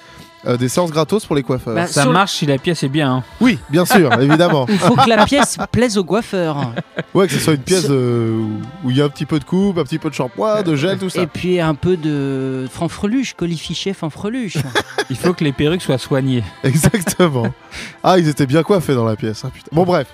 [0.48, 1.76] euh, des séances gratos pour les coiffeurs.
[1.76, 3.16] Bah, Ça sur- marche si la pièce est bien.
[3.18, 3.24] hein.
[3.40, 4.66] oui, bien sûr, évidemment.
[4.70, 6.74] Il faut que la pièce plaise au coiffeur.
[7.14, 9.40] Ouais, que ce soit une pièce euh, où- où il y a un petit peu
[9.40, 11.22] de coupe, un petit peu de shampoing, de gel, tout ça.
[11.22, 14.58] Et puis un peu de fanfreluche, colifiché fanfreluche.
[15.10, 16.44] Il faut que les perruques soient soignées.
[16.64, 17.54] Exactement.
[18.04, 19.44] Ah, ils étaient bien coiffés dans la pièce.
[19.46, 19.70] hein, putain.
[19.72, 20.08] Bon, bref.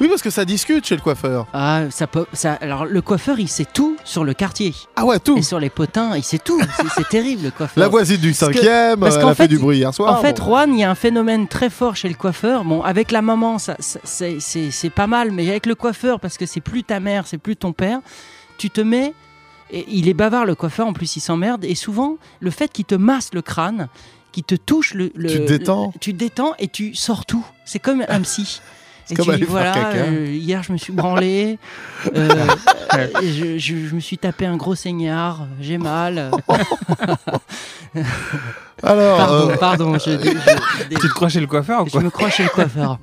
[0.00, 1.46] Oui, parce que ça discute chez le coiffeur.
[1.54, 4.74] Ah, ça peut, ça, alors le coiffeur, il sait tout sur le quartier.
[4.94, 5.38] Ah ouais, tout.
[5.38, 6.60] Et sur les potins, il sait tout.
[6.94, 7.80] C'est- terrible, le coiffeur.
[7.82, 9.94] La voisine du Parce que- cinquième, parce euh, elle a fait, fait, du bruit hier
[9.94, 10.18] soir.
[10.18, 10.36] En fait.
[10.38, 12.64] Juan, il y a un phénomène très fort chez le coiffeur.
[12.64, 16.44] Bon, avec la maman, ça, ça- c'est- pas mal, mais avec le coiffeur, parce que
[16.46, 18.00] c'est plus ta mère, c'est plus ton père,
[18.58, 19.14] tu te mets.
[19.70, 21.64] Et il est bavard, le coiffeur, en plus, il s'emmerde.
[21.64, 23.88] Et souvent, le fait qu'il te masse le crâne,
[24.32, 25.10] qu'il te touche le.
[25.14, 25.90] le- Tu te détends.
[25.94, 27.44] le- tu te détends et tu sors tout.
[27.64, 28.60] C'est comme un psy.
[29.06, 29.96] C'est Et comme tu aller dis, faire voilà, caca.
[30.04, 31.58] euh, hier je me suis branlé,
[32.14, 32.28] euh,
[33.22, 36.30] je, je- je me suis tapé un gros seignard, j'ai mal.
[38.82, 42.02] Alors, Pardon, euh, pardon, je, je- Tu te crois chez le coiffeur ou je quoi
[42.02, 42.98] me crois chez le coiffeur.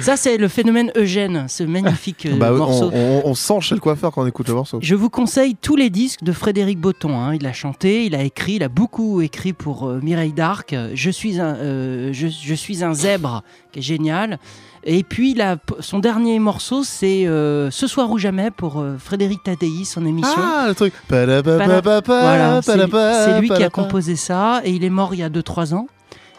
[0.00, 2.90] Ça, c'est le phénomène Eugène, ce magnifique euh, bah, on, morceau.
[2.94, 4.78] on- on sent chez le coiffeur quand on écoute le morceau.
[4.80, 7.14] Je vous conseille tous les disques de Frédéric Botton.
[7.18, 7.34] hein.
[7.34, 10.74] Il a chanté, il a écrit, il a beaucoup écrit pour euh, Mireille d'Arc.
[10.94, 13.42] Je suis un, euh, je, je suis un zèbre,
[13.72, 14.38] qui est génial.
[14.84, 15.36] Et puis,
[15.80, 20.40] son dernier morceau, c'est euh, Ce soir ou jamais pour euh, Frédéric Tadei, son émission.
[20.42, 20.92] Ah, le truc.
[21.08, 25.74] Voilà, c'est lui qui a composé ça et il est mort il y a 2-3
[25.74, 25.86] ans.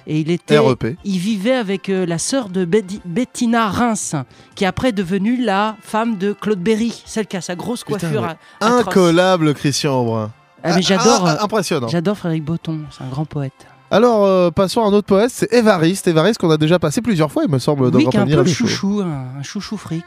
[0.05, 0.97] Et il était, REP.
[1.05, 4.15] il vivait avec euh, la sœur de Bettina Reims,
[4.53, 7.99] qui est après devenue la femme de Claude Berry, celle qui a sa grosse Putain,
[7.99, 8.35] coiffure.
[8.59, 10.31] Incollable, Christian Aubrin.
[10.61, 11.87] Ah, mais j'adore, Ah, euh, impressionnant.
[11.87, 13.53] j'adore Frédéric Botton, c'est un grand poète.
[13.93, 16.07] Alors, euh, passons à un autre poète, c'est Évariste.
[16.07, 18.25] Évariste qu'on a déjà passé plusieurs fois, il me semble, dans oui, qui est un
[18.25, 20.01] peu le chouchou, un, un chouchou frix.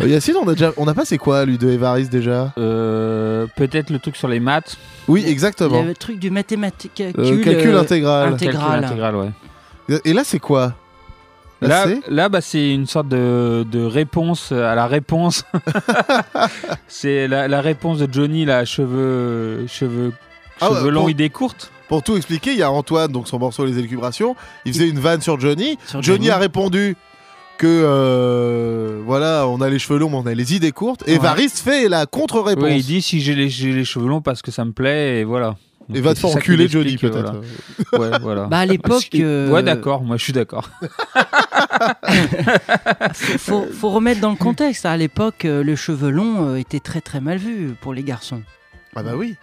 [0.00, 2.52] Euh, Yacine, on a déjà, on a passé quoi, lui, de Évariste déjà?
[2.56, 4.76] Euh, Peut-être le truc sur les maths.
[5.08, 5.80] Oui, exactement.
[5.80, 7.00] a le truc du mathématique.
[7.00, 8.28] Euh, calcul, calcul euh, intégral.
[8.30, 8.62] inté- Intégral.
[8.70, 10.00] Calcul intégral, ouais.
[10.04, 10.74] Et là, c'est quoi?
[11.60, 15.44] Là, c'est là bah, c'est une sorte de, de réponse à la réponse.
[16.88, 20.12] c'est la, la réponse de Johnny, là, cheveux, cheveux,
[20.60, 21.70] Ah ouais, longs, pour- idées courtes.
[21.92, 24.34] Pour tout expliquer, il y a Antoine, donc son morceau Les Élucubrations.
[24.64, 25.76] Il faisait une vanne sur Johnny.
[25.84, 26.30] Sur Johnny Johnny.
[26.30, 26.96] a répondu
[27.58, 31.02] que euh, voilà, on a les cheveux longs, mais on a les idées courtes.
[31.06, 31.16] Et Ouais.
[31.16, 32.64] Évariste fait la contre-réponse.
[32.64, 33.50] Oui, il dit si j'ai les,
[33.84, 35.56] cheveux longs parce que ça me plaît, et voilà.
[35.92, 37.34] Et va te faire enculer Johnny, explique, peut-être.
[37.92, 38.12] Voilà.
[38.12, 38.44] Ouais, voilà.
[38.46, 40.70] Bah, à l'époque, euh, Ouais, d'accord, moi je suis d'accord.
[43.12, 44.86] faut, faut- remettre dans le contexte.
[44.86, 48.40] À l'époque, euh, le cheveu long euh, était très très mal vu pour les garçons.
[48.96, 49.36] Ah bah oui.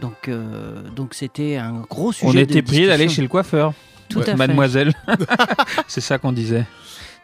[0.00, 2.28] Donc, euh, donc c'était un gros sujet.
[2.30, 3.72] On de était prié d'aller chez le coiffeur.
[4.08, 4.34] Tout à.
[4.36, 4.92] Mademoiselle.
[5.88, 6.64] c'est ça qu'on disait.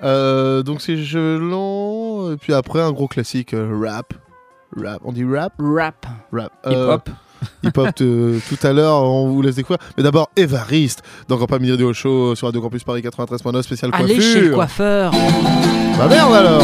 [0.02, 2.32] Euh, donc c'est longs.
[2.32, 4.14] Et puis après, un gros classique, euh, rap.
[4.76, 5.00] Rap.
[5.04, 5.52] On dit rap?
[5.58, 6.06] Rap.
[6.32, 6.52] Rap.
[6.66, 7.11] Hip Euh, hop.
[7.64, 9.85] Hip-hop euh, tout à l'heure, on vous laisse découvrir.
[9.96, 14.32] Mais d'abord, Évariste, dans Campagne Radio Show sur Radio Campus Paris 93.9 spécial Allez coiffure.
[14.32, 15.11] chez le coiffeur.
[15.98, 16.62] Bah merde alors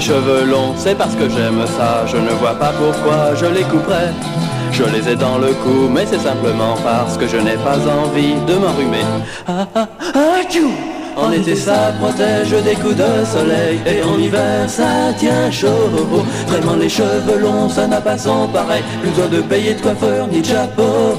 [0.00, 2.06] les cheveux longs, c'est parce que j'aime ça.
[2.06, 4.12] Je ne vois pas pourquoi je les couperais.
[4.72, 8.34] Je les ai dans le cou, mais c'est simplement parce que je n'ai pas envie
[8.48, 9.04] de m'enrhumer.
[9.46, 10.70] Ah, ah, ah, tchou
[11.16, 15.90] en été ça protège des coups de soleil Et en hiver ça tient chaud
[16.46, 20.28] Vraiment les cheveux longs ça n'a pas son pareil Plus besoin de payer de coiffeur
[20.28, 21.18] ni de chapeau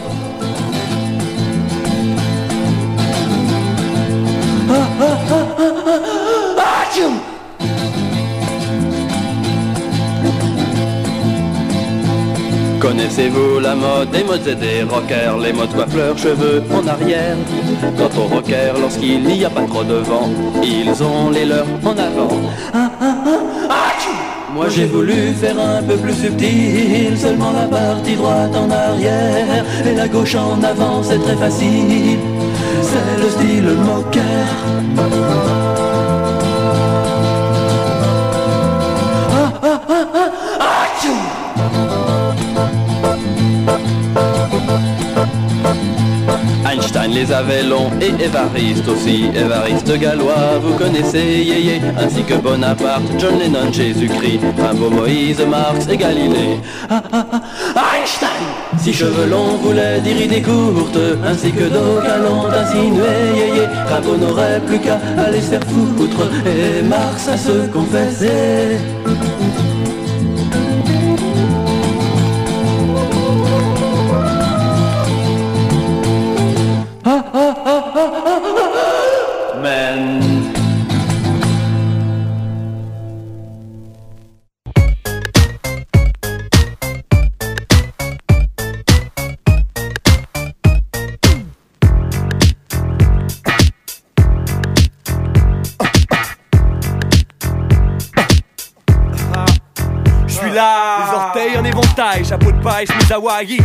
[12.82, 14.10] Connaissez-vous la mode?
[14.10, 17.38] Des modes et des rockers Les modes coiffleurs, cheveux en arrière
[17.96, 20.30] Quant aux rockers, lorsqu'il n'y a pas trop de vent
[20.64, 22.42] Ils ont les leurs en avant
[22.74, 23.32] Ah, ah, ah,
[24.54, 29.96] moi j'ai voulu faire un peu plus subtil, seulement la partie droite en arrière et
[29.96, 32.20] la gauche en avant, c'est très facile.
[32.82, 34.48] C'est le style moqueur.
[47.22, 49.26] Les avait longs et Évariste aussi.
[49.36, 55.98] Évariste gallois, vous connaissez Yéyé, ainsi que Bonaparte, John Lennon, Jésus-Christ, Rimbaud, Moïse, Marx et
[55.98, 56.60] Galilée.
[56.90, 58.46] Ah, ah, ah, Einstein
[58.80, 64.60] Si cheveux longs voulait dire idées courtes, ainsi que d'aucuns l'ont insinué Yéyé, Rimbaud n'aurait
[64.66, 68.80] plus qu'à aller se faire foutre, et Marx à se confesser.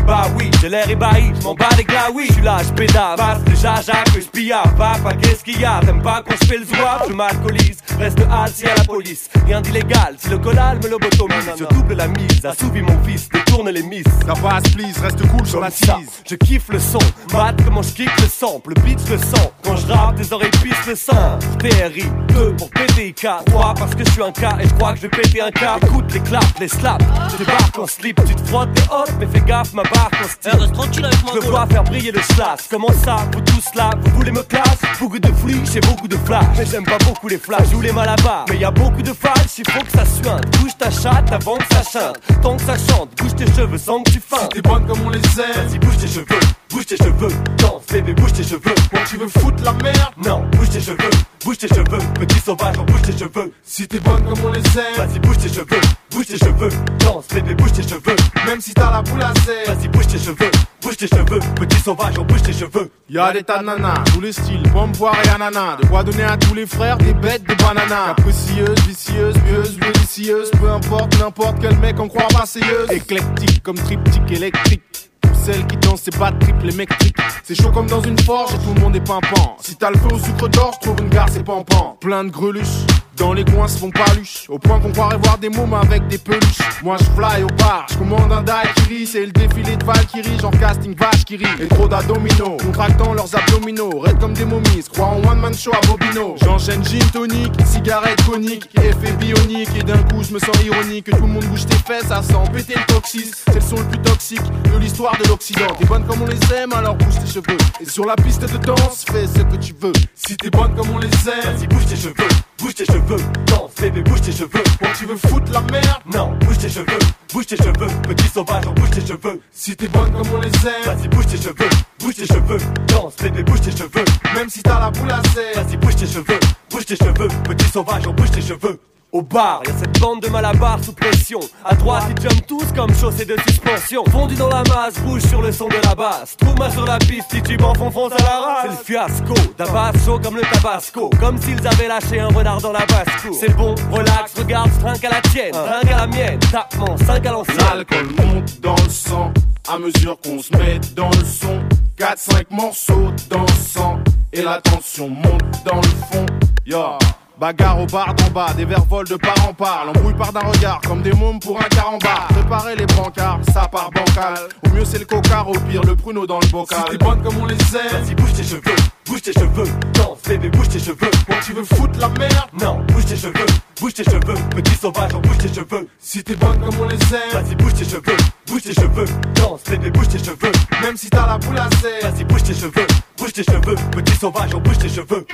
[0.07, 2.29] Bah oui, j'ai l'air ébahi, je m'en bats les glaouis.
[2.29, 4.63] Je suis là, je pédale, passe le jaja que je pilla.
[4.79, 5.81] Papa, qu'est-ce qu'il y a?
[5.81, 8.21] T'aimes pas qu'on se fait le zouave Je m'alcoolise, reste
[8.55, 9.29] si à la police.
[9.45, 11.51] Rien d'illégal, si le collal me lobotomise.
[11.59, 14.05] Je double la mise, assouvis mon fils, détourne les miss.
[14.27, 16.23] La base, please, reste cool sur la tease.
[16.29, 16.99] je kiffe le son,
[17.33, 19.51] mat comment je kiffe le sample, le beat le sens.
[19.63, 21.39] Quand je rappe, tes oreilles pissent le sang.
[21.59, 24.99] TRI, 2 pour PTK, 3 parce que je suis un cas et je crois que
[24.99, 25.79] je vais péter un cas.
[25.83, 29.27] Écoute les claps, les slaps, je débarque en slip, tu te frottes tes hottes, mais
[29.27, 30.61] fais gaffe, ma barre en style.
[30.61, 32.61] reste tranquille avec moi, Je pas faire briller le slash.
[32.71, 34.79] Comment ça, vous tous là, vous voulez me classe?
[35.01, 36.45] Beaucoup de flics, j'ai beaucoup de flash.
[36.59, 38.47] Mais j'aime pas beaucoup les flashs, je les malabar.
[38.49, 40.45] Mais y a beaucoup de flash, il faut que ça suinte.
[40.59, 42.19] Bouge ta chatte avant que ça chante.
[42.43, 44.53] Tant que ça chante, bouge tes cheveux sans que tu feintes.
[44.53, 45.67] T'es bonne comme on les aime.
[45.69, 46.27] Vas-y, bouge tes cheveux,
[46.77, 47.33] bouge tes cheveux.
[47.57, 48.75] Danse, bébé, bouge tes cheveux.
[48.93, 51.11] Bon, tu veux foutre la merde Non, bouge tes cheveux,
[51.43, 51.99] bouge tes cheveux.
[52.21, 53.53] Petit sauvage, bouge tes cheveux.
[53.63, 54.97] Si t'es bonne comme on les aime.
[54.97, 56.69] Vas-y, bouge tes cheveux, bouge tes cheveux.
[56.99, 58.17] Danse, bébé, bouge tes cheveux.
[58.47, 59.75] Même si t'as la boule à sève.
[59.75, 60.51] Vas-y, bouge tes cheveux,
[60.83, 61.41] bouge tes cheveux.
[61.55, 62.91] Petit sauvage, bouge tes cheveux.
[63.09, 65.77] Y'a des tas de nanas, tous les styles, pomme, poire et ananas.
[65.77, 68.15] De quoi donner à tous les frères des bêtes, des bananas.
[68.17, 70.51] Capricieuse, vicieuse, pieuse, délicieuse.
[70.61, 72.91] Peu importe, n'importe quel mec en croit marseillaise.
[72.91, 75.06] Éclectique comme triptyque électrique.
[75.47, 77.17] Pour celles qui dansent c'est pas de triple, les mecs triquent.
[77.45, 79.57] C'est chaud comme dans une forge et tout le monde est pimpant.
[79.61, 81.97] Si t'as le feu au sucre d'or, trouve une gare, c'est pampant.
[82.01, 82.85] Plein de greluches.
[83.17, 86.19] Dans les coins se font paluches, au point qu'on croirait voir des mômes avec des
[86.19, 86.59] peluches.
[86.83, 90.53] Moi je fly au bar, je commande un daiquiri, c'est le défilé de Valkyrie, genre
[90.59, 91.47] casting vache qui rit.
[91.61, 95.73] Et trop d'abdominaux, contractant leurs abdominaux, raides comme des momies, croient en one man show
[95.73, 96.37] à Bobino.
[96.45, 101.13] J'enchaîne gin tonic, cigarette conique, effet bionique, et d'un coup je me sens ironique, que
[101.13, 103.31] tout le monde bouge tes fesses, ça sent le toxis.
[103.47, 105.75] C'est le son le plus toxique de l'histoire de l'Occident.
[105.79, 107.57] T'es bonne comme on les aime, alors bouge tes cheveux.
[107.81, 109.93] Et sur la piste de danse, fais ce que tu veux.
[110.15, 112.15] Si t'es bonne comme on les aime, Vas-y, bouge tes cheveux,
[112.59, 113.06] bouge tes cheveux.
[113.07, 114.49] Danse, bébé, bouge tes cheveux.
[114.81, 116.03] bon tu veux foutre la merde.
[116.13, 116.99] Non, bouge tes cheveux,
[117.33, 117.87] bouge tes cheveux.
[118.09, 119.41] Petit sauvage, bouge tes cheveux.
[119.53, 121.69] Si t'es bonne comme on les aime, Vas-y, bouge tes cheveux,
[122.01, 122.59] bouge tes cheveux.
[122.89, 124.05] Danse, bébé, bouge tes cheveux.
[124.35, 125.55] même si t'as la boule à sève.
[125.55, 126.41] Vas-y, bouge tes cheveux,
[126.71, 127.29] bouge tes cheveux.
[127.45, 128.81] Petit sauvage, bouge tes cheveux.
[129.17, 131.41] Au bar, y a cette bande de malabars sous pression.
[131.65, 134.05] À droite, ils jumpent tous comme chaussés de suspension.
[134.13, 136.37] Fondu dans la masse, bouge sur le son de la basse.
[136.37, 138.59] Trouve-moi sur la piste, titube en fond, fonce à la race.
[138.65, 141.09] C'est le fiasco, d'Abbas chaud comme le tabasco.
[141.19, 143.09] Comme s'ils avaient lâché un renard dans la basse
[143.41, 146.39] C'est bon, relax, regarde, trinque à la tienne, trinque à la mienne.
[146.53, 147.57] Tapement, 5 à l'ancienne.
[147.57, 149.33] L'alcool monte dans le sang
[149.67, 151.63] à mesure qu'on se met dans le son.
[151.99, 153.99] 4-5 morceaux dansant
[154.35, 156.27] et la tension monte dans le fond.
[156.67, 156.99] Yo.
[157.39, 159.85] Bagarre au bar d'en bas, des verres volent de part en part.
[159.85, 162.29] L'embrouille part d'un regard, comme des mômes pour un carambar.
[162.29, 164.39] Préparez les brancards, ça part bancal.
[164.65, 166.79] Au mieux c'est le cocard, au pire le pruneau dans le bocal.
[166.91, 169.69] Si t'es bonne comme on les aime, Vas-y, bouge tes cheveux, bouge tes cheveux.
[169.93, 171.11] Danse, bébé, bouge tes cheveux.
[171.29, 172.49] bon tu veux foutre la merde.
[172.59, 173.47] Non, bouge tes cheveux,
[173.79, 174.41] bouge tes cheveux.
[174.55, 175.89] Petit sauvage, bouge tes cheveux.
[175.99, 179.07] Si t'es bonne comme on les aime, Vas-y, bouge tes cheveux, bouge tes cheveux.
[179.35, 180.53] Danse, bébé, bouge tes cheveux.
[180.81, 182.11] même si t'as la boule à sève.
[182.11, 182.87] Vas-y, bouge tes cheveux,
[183.19, 183.77] bouge tes cheveux.
[183.93, 185.27] Petit sauvage, bouge tes cheveux.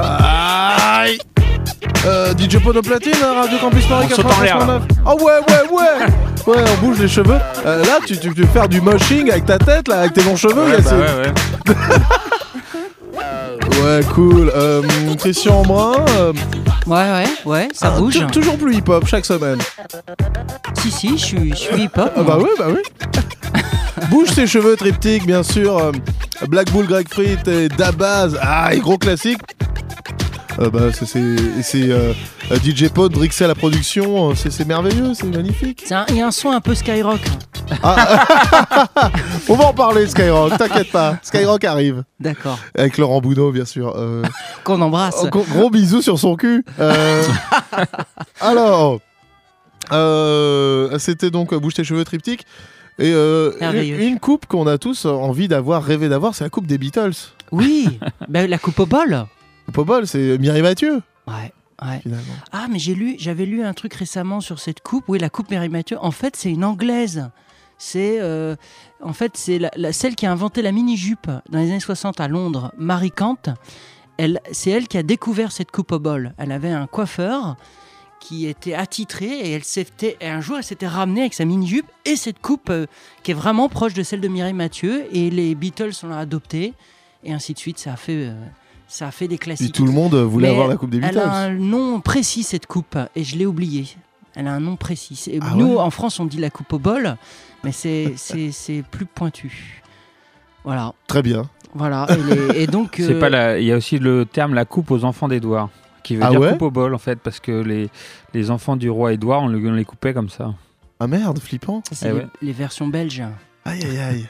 [0.00, 1.18] Aïe
[2.06, 4.82] euh, DJ Pono Platine, Radio Campus Paris On saute en l'air, 89.
[5.06, 6.06] Oh ouais, ouais, ouais
[6.54, 7.38] Ouais, on bouge les cheveux.
[7.64, 10.36] Euh, là, tu, tu, peux faire du moshing avec ta tête, là, avec tes longs
[10.36, 10.64] cheveux.
[10.64, 11.74] Ouais, là, bah ouais, ouais.
[13.82, 14.52] Ouais, cool.
[14.54, 14.82] Euh,
[15.18, 16.32] Christian euh,
[16.86, 18.18] Ouais, ouais, ouais, ça Ah, bouge.
[18.18, 19.58] tou- Toujours plus hip-hop chaque semaine.
[20.74, 22.12] Si, si, je suis, je suis hip-hop.
[22.14, 22.42] Ah bah moi.
[22.42, 22.82] oui, bah oui.
[24.10, 25.78] Bouge ses cheveux triptyque, bien sûr.
[25.78, 25.92] euh,
[26.48, 28.36] Black Bull, Greg Frit et Dabaz.
[28.42, 29.38] Ah, et gros classique.
[30.60, 32.12] Euh, bah, c'est- euh,
[32.62, 34.30] DJ Pod, Drixé à la production.
[34.30, 35.84] euh, C'est merveilleux, c'est magnifique.
[36.10, 37.20] Il y a un son un peu Skyrock.
[39.48, 41.18] On va en parler, Skyrock, t'inquiète pas.
[41.22, 42.04] Skyrock arrive.
[42.20, 42.58] D'accord.
[42.76, 43.94] Avec Laurent Boudot, bien sûr.
[43.96, 44.22] euh,
[44.62, 45.24] Qu'on embrasse.
[45.30, 46.64] Gros, bisous sur son cul.
[46.78, 47.24] Euh,
[48.40, 49.00] alors,
[49.92, 52.44] euh, c'était donc Bouge tes cheveux triptyque.
[53.00, 57.14] Et une coupe qu'on a tous envie d'avoir, rêvé d'avoir, c'est la coupe des Beatles.
[57.50, 59.26] Oui, bah, la coupe au bol.
[59.76, 61.02] Au bol, c'est Mireille Mathieu.
[61.26, 62.00] Ouais, ouais.
[62.52, 65.04] Ah, mais j'ai lu, j'avais lu un truc récemment sur cette coupe.
[65.08, 65.96] Oui, la coupe Mary Mathieu.
[66.00, 67.28] En fait, c'est une anglaise.
[67.76, 68.54] C'est, euh,
[69.02, 71.80] en fait, c'est la, la- celle qui a inventé la mini jupe dans les années
[71.80, 73.36] 60 à Londres, Marie Kant.
[74.16, 76.34] Elle, c'est elle qui a découvert cette coupe au bol.
[76.38, 77.56] Elle avait un coiffeur
[78.20, 81.66] qui était attitré et elle s'était, et un jour, elle s'était ramenée avec sa mini
[81.66, 82.86] jupe et cette coupe euh,
[83.24, 85.04] qui est vraiment proche de celle de Mireille Mathieu.
[85.12, 86.74] Et les Beatles l'ont adoptée
[87.24, 87.78] et ainsi de suite.
[87.78, 88.34] Ça a fait, euh,
[88.94, 89.74] ça a fait des Et classiques.
[89.74, 91.18] tout le monde voulait Mais avoir la coupe des Elle Beatles.
[91.18, 93.88] a un nom précis, cette coupe, et je l'ai oublié.
[94.36, 95.28] Elle a un nom précis.
[95.42, 97.16] Ah Nous, ouais en France, on dit la coupe au bol,
[97.64, 99.82] mais c'est- c'est c'est plus pointu.
[100.64, 100.92] Voilà.
[101.08, 101.50] Très bien.
[101.74, 102.06] Voilà.
[102.10, 102.94] Et, les- et donc.
[102.98, 103.58] C'est euh, pas la...
[103.58, 105.70] Il y a aussi le terme la coupe aux enfants d'Édouard,
[106.04, 107.90] qui veut Ah dire ouais coupe au bol en fait, parce que les,
[108.32, 110.54] les enfants du roi Édouard, on, le- on les coupait comme ça.
[111.00, 111.82] Ah merde, flippant.
[111.90, 112.26] c'est Eh les, ouais.
[112.42, 113.24] les versions belges.
[113.64, 114.26] Aïe aïe aïe.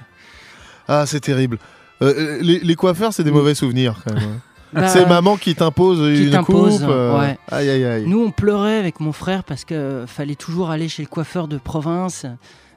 [0.89, 1.59] Ah, c'est terrible.
[2.03, 4.41] Euh, les, les coiffeurs, c'est des mauvais souvenirs quand même.
[4.75, 6.89] Bah, c'est maman qui t'impose une t'impose, coupe.
[6.91, 7.39] euh, ouais.
[7.51, 8.05] Aïe aïe aïe.
[8.07, 11.57] Nous, on pleurait avec mon frère parce que fallait toujours aller chez le coiffeur de
[11.59, 12.27] province.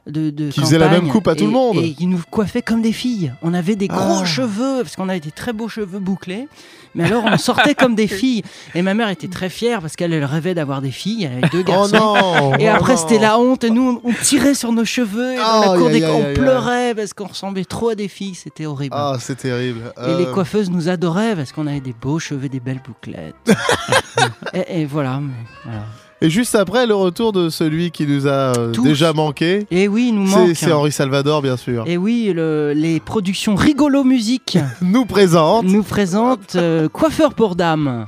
[0.07, 1.77] De, de Qui faisait la même coupe à tout et- le monde.
[1.77, 3.33] Et qui nous coiffait comme des filles.
[3.41, 4.25] On avait des gros Ah.
[4.25, 6.47] cheveux, parce qu'on avait des très beaux cheveux bouclés.
[6.95, 8.41] Mais alors, on sortait comme des filles.
[8.73, 11.25] Et ma mère était très fière parce qu'elle elle rêvait d'avoir des filles.
[11.25, 11.97] Elle avait deux Oh garçons.
[11.97, 13.63] non Et oh après, c'était la honte.
[13.65, 15.33] Et nous, on, on tirait sur nos cheveux.
[15.33, 18.35] Et dans la cour des on pleurait parce qu'on ressemblait trop à des filles.
[18.35, 18.95] C'était horrible.
[18.97, 19.93] Ah, c'est terrible.
[20.01, 23.35] Et les Euh, coiffeuses nous adoraient parce qu'on avait des beaux cheveux, des belles bouclettes.
[24.53, 25.19] et, et voilà.
[25.19, 25.33] mais
[25.65, 25.83] voilà.
[26.21, 28.81] Et juste après, le retour de celui qui nous a euh, Tous.
[28.81, 29.67] déjà manqué.
[29.69, 30.55] Et oui, il nous manque.
[30.55, 31.83] c'est Henri Salvador, bien sûr.
[31.85, 35.65] Et oui, le- les productions Rigolo Musique Nous présente.
[35.65, 38.07] nous présentent euh, Coiffeur pour dames.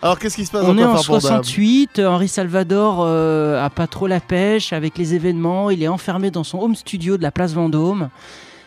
[0.00, 3.62] Alors, qu'est-ce qui se passe On est en Coiffeur pour Dames 68, Henri Salvador euh,
[3.62, 7.16] a pas trop la pêche avec les événements, il est enfermé dans son home studio
[7.18, 8.08] de la place Vendôme.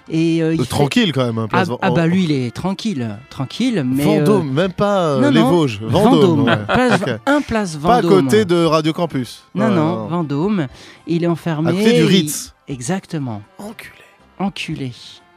[0.10, 1.38] Et, euh, il Euh, fait- Tranquille quand même.
[1.38, 4.74] hein, Ah, place ah Ven- bah lui il est tranquille, tranquille, mais euh, Vendôme, même
[4.74, 5.80] pas euh, non, les non, Vosges.
[5.82, 6.44] Vendôme.
[6.44, 6.58] ouais.
[6.68, 8.26] Place- un place Pas à Vendôme.
[8.26, 9.44] côté de Radio Campus.
[9.56, 10.68] Non, non, Vendôme.
[11.08, 11.70] Il est enfermé.
[11.70, 12.54] À côté du il- Ritz.
[12.68, 13.42] Exactement.
[13.58, 13.92] Enculé.
[14.40, 14.92] Enculé.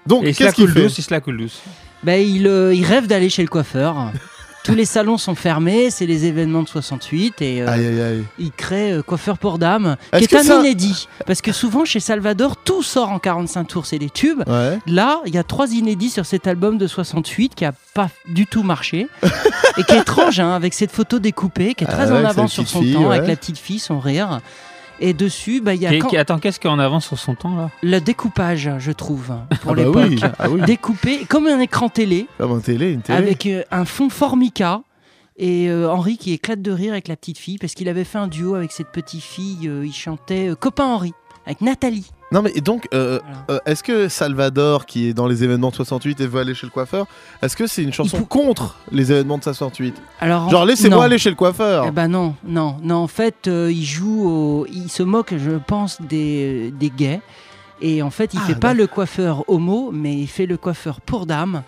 [0.06, 1.60] Donc, qu'est-ce qu'il fait il se la coule douce.
[2.02, 4.12] Ben, il, euh, il rêve d'aller chez le coiffeur.
[4.66, 8.24] Tous les salons sont fermés, c'est les événements de 68 et euh, Aïe, aïe, aïe.
[8.38, 11.08] il crée euh, Coiffeur pour dames, qui est un ça- inédit.
[11.26, 14.42] Parce que souvent chez Salvador, tout sort en 45 tours, c'est des tubes.
[14.46, 14.78] Ouais.
[14.86, 18.46] Là, il y a trois inédits sur cet album de 68 qui a pas du
[18.46, 19.06] tout marché
[19.76, 22.16] et qui est étrange, hein, avec cette photo découpée, qui est très Ah ouais, en
[22.16, 23.28] avec avance sur son fille, temps, avec ouais.
[23.28, 24.40] la petite fille, son rire.
[25.00, 27.70] Et dessus, bah, il y a quand- attends, qu'est-ce qu'on avance sur son temps là
[27.82, 29.26] le découpage, je trouve,
[29.60, 30.06] pour Ah bah l'époque.
[30.08, 30.60] oui, ah oui.
[30.62, 33.18] Découpé comme un écran télé, Comme un télé, une télé.
[33.18, 34.80] avec euh, un fond formica.
[35.38, 38.16] Et euh, Henri qui éclate de rire avec la petite fille, parce qu'il avait fait
[38.16, 41.12] un duo avec cette petite fille, euh, il chantait euh, Copain Henri,
[41.46, 42.10] avec Nathalie.
[42.32, 43.20] Non mais et donc, euh,
[43.50, 46.66] euh, est-ce que Salvador, qui est dans les événements de 68 et veut aller chez
[46.66, 47.06] le coiffeur,
[47.40, 51.18] est-ce que c'est une chanson contre les événements de 68 Alors, Genre en- laissez-moi aller
[51.18, 51.84] chez le coiffeur.
[51.86, 52.96] Eh ben non, non, non.
[52.96, 54.66] En fait, euh, il joue, au...
[54.66, 57.20] il se moque, je pense, des, des gays.
[57.80, 61.00] Et en fait, il Ah, fait pas le coiffeur homo, mais il fait le coiffeur
[61.00, 61.62] pour dames,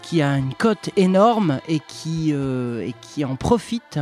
[0.00, 3.98] qui a une cote énorme et qui, et qui en profite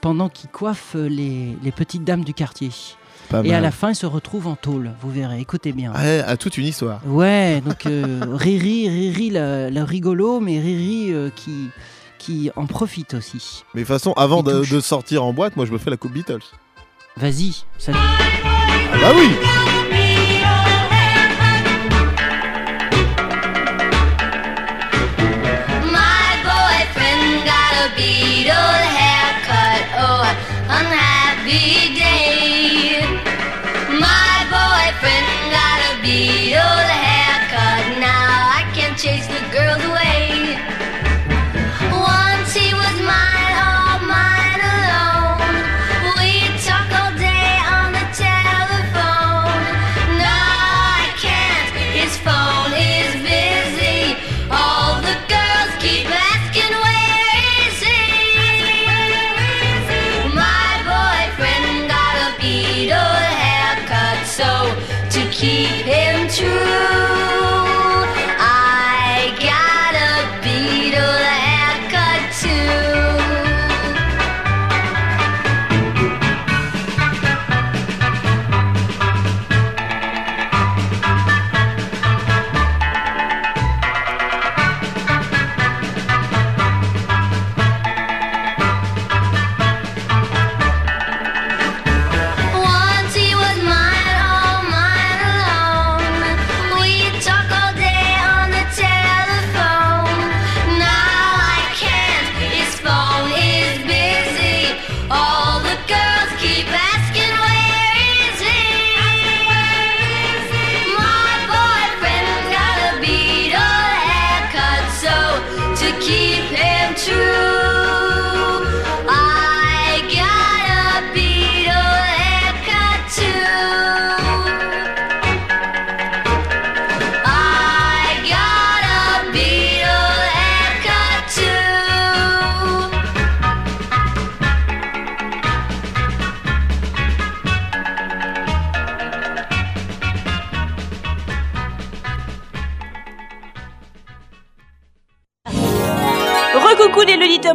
[0.00, 2.70] pendant qu'il coiffe les, les petites dames du quartier.
[3.30, 4.92] Pas et à la fin, il se retrouve en tôle.
[5.02, 5.40] Vous verrez.
[5.40, 5.92] Écoutez bien.
[5.92, 7.00] Ouais, à toute une histoire.
[7.06, 11.68] Ouais, donc euh, Riri, Riri, le, le rigolo, mais Riri euh, qui,
[12.18, 13.64] qui en profite aussi.
[13.74, 15.96] Mais de toute façon, avant de, de sortir en boîte, moi je me fais la
[15.96, 16.40] coupe Beatles.
[17.16, 17.92] Vas-y, ça...
[17.94, 19.28] Ah bah oui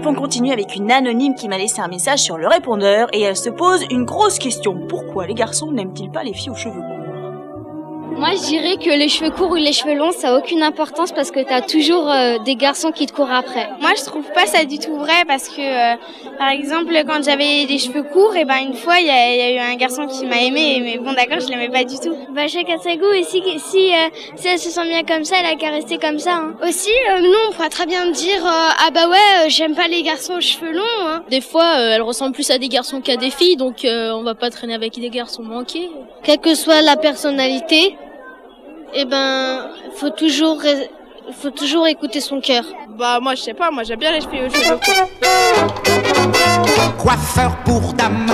[0.05, 3.37] on continue avec une anonyme qui m'a laissé un message sur le répondeur et elle
[3.37, 4.87] se pose une grosse question.
[4.87, 6.92] Pourquoi les garçons n'aiment-ils pas les filles aux cheveux
[8.15, 11.11] Moi, je dirais que les cheveux courts ou les cheveux longs, ça a aucune importance
[11.11, 13.67] parce que t'as toujours euh, des garçons qui te courent après.
[13.81, 15.95] Moi, je trouve pas ça du tout vrai parce que, euh,
[16.37, 19.37] par exemple, quand j'avais des cheveux courts, et ben une fois, il y, a- il
[19.37, 21.95] y a eu un garçon qui m'a aimé, mais bon, d'accord, je l'aimais pas du
[21.97, 22.15] tout.
[22.33, 25.37] Bah, chacun sa goût et si, si, euh, si elle se sent bien comme ça,
[25.39, 26.33] elle a qu'à rester comme ça.
[26.35, 26.55] hein.
[26.67, 29.75] Aussi, euh, nous, on pourra très bien me dire euh, Ah bah ouais, euh, j'aime
[29.75, 30.81] pas les garçons aux cheveux longs.
[31.01, 31.23] Hein.
[31.29, 34.23] Des fois, euh, elle ressemble plus à des garçons qu'à des filles, donc euh, on
[34.23, 35.89] va pas traîner avec des garçons manqués.
[36.23, 37.97] Quelle que soit la personnalité,
[38.95, 40.61] eh ben, faut toujours,
[41.41, 42.63] faut toujours écouter son cœur.
[42.97, 45.09] Bah, moi, je sais pas, moi, j'aime bien les filles aux cheveux courts.
[46.97, 48.27] Coiffeur pour dame,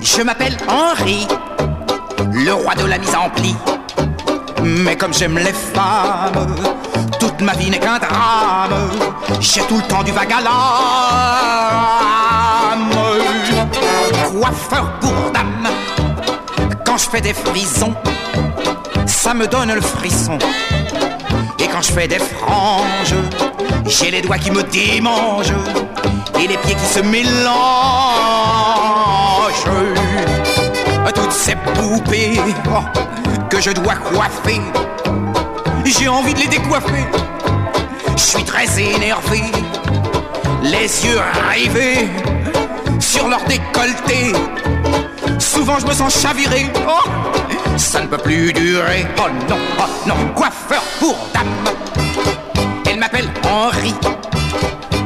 [0.00, 1.26] je m'appelle Henri,
[2.32, 3.54] le roi de la mise en pli.
[4.62, 6.54] Mais comme j'aime les femmes,
[7.18, 8.90] toute ma vie n'est qu'un drame.
[9.40, 10.56] J'ai tout le temps du vague à l'âme.
[14.32, 15.68] Coiffeur pour dame,
[16.84, 17.94] quand je fais des frisons,
[19.06, 20.38] ça me donne le frisson.
[21.58, 23.14] Et quand je fais des franges,
[23.86, 25.54] j'ai les doigts qui me démangent
[26.38, 27.46] et les pieds qui se mélangent.
[31.14, 32.38] Toutes ces poupées
[32.68, 32.82] oh,
[33.48, 34.60] que je dois coiffer,
[35.84, 37.06] j'ai envie de les décoiffer.
[38.16, 39.40] Je suis très énervé,
[40.62, 42.08] les yeux rivés
[43.00, 44.32] sur leur décolleté.
[45.38, 46.66] Souvent je me sens chaviré.
[46.86, 47.08] Oh,
[47.76, 49.06] ça ne peut plus durer.
[49.18, 51.46] Oh non, oh non, coiffeur pour dame.
[52.88, 53.94] Elle m'appelle Henri,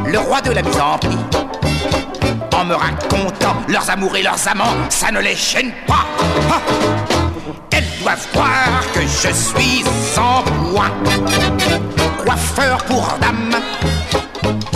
[0.07, 1.17] le roi de la mise en pli.
[2.55, 6.07] En me racontant leurs amours et leurs amants, ça ne les gêne pas.
[7.73, 10.91] Elles doivent croire que je suis sans poids.
[12.25, 13.57] Coiffeur pour dame.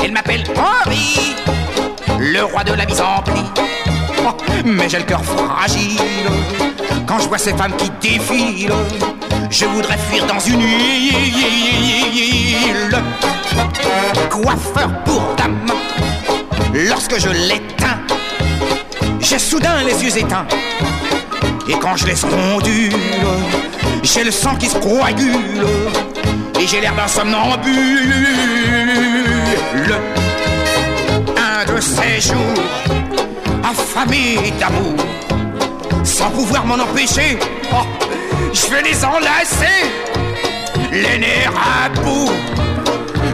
[0.03, 1.37] Elle m'appelle Henri,
[2.19, 3.43] le roi de la mise en pli.
[4.65, 6.01] Mais j'ai le cœur fragile
[7.07, 8.73] quand je vois ces femmes qui défilent.
[9.51, 11.15] Je voudrais fuir dans une île.
[14.31, 15.67] Coiffeur pour dame.
[16.73, 17.99] Lorsque je l'éteins,
[19.21, 20.47] j'ai soudain les yeux éteints.
[21.69, 22.93] Et quand je laisse ondule,
[24.03, 25.67] j'ai le sang qui se coagule.
[26.61, 27.65] Et j'ai l'air d'un somnambule.
[31.37, 33.04] Un de ces jours,
[33.65, 34.95] affamé d'amour,
[36.05, 37.39] sans pouvoir m'en empêcher,
[37.73, 37.87] oh,
[38.53, 39.85] je vais les enlacer,
[40.93, 42.31] les nerfs à bout.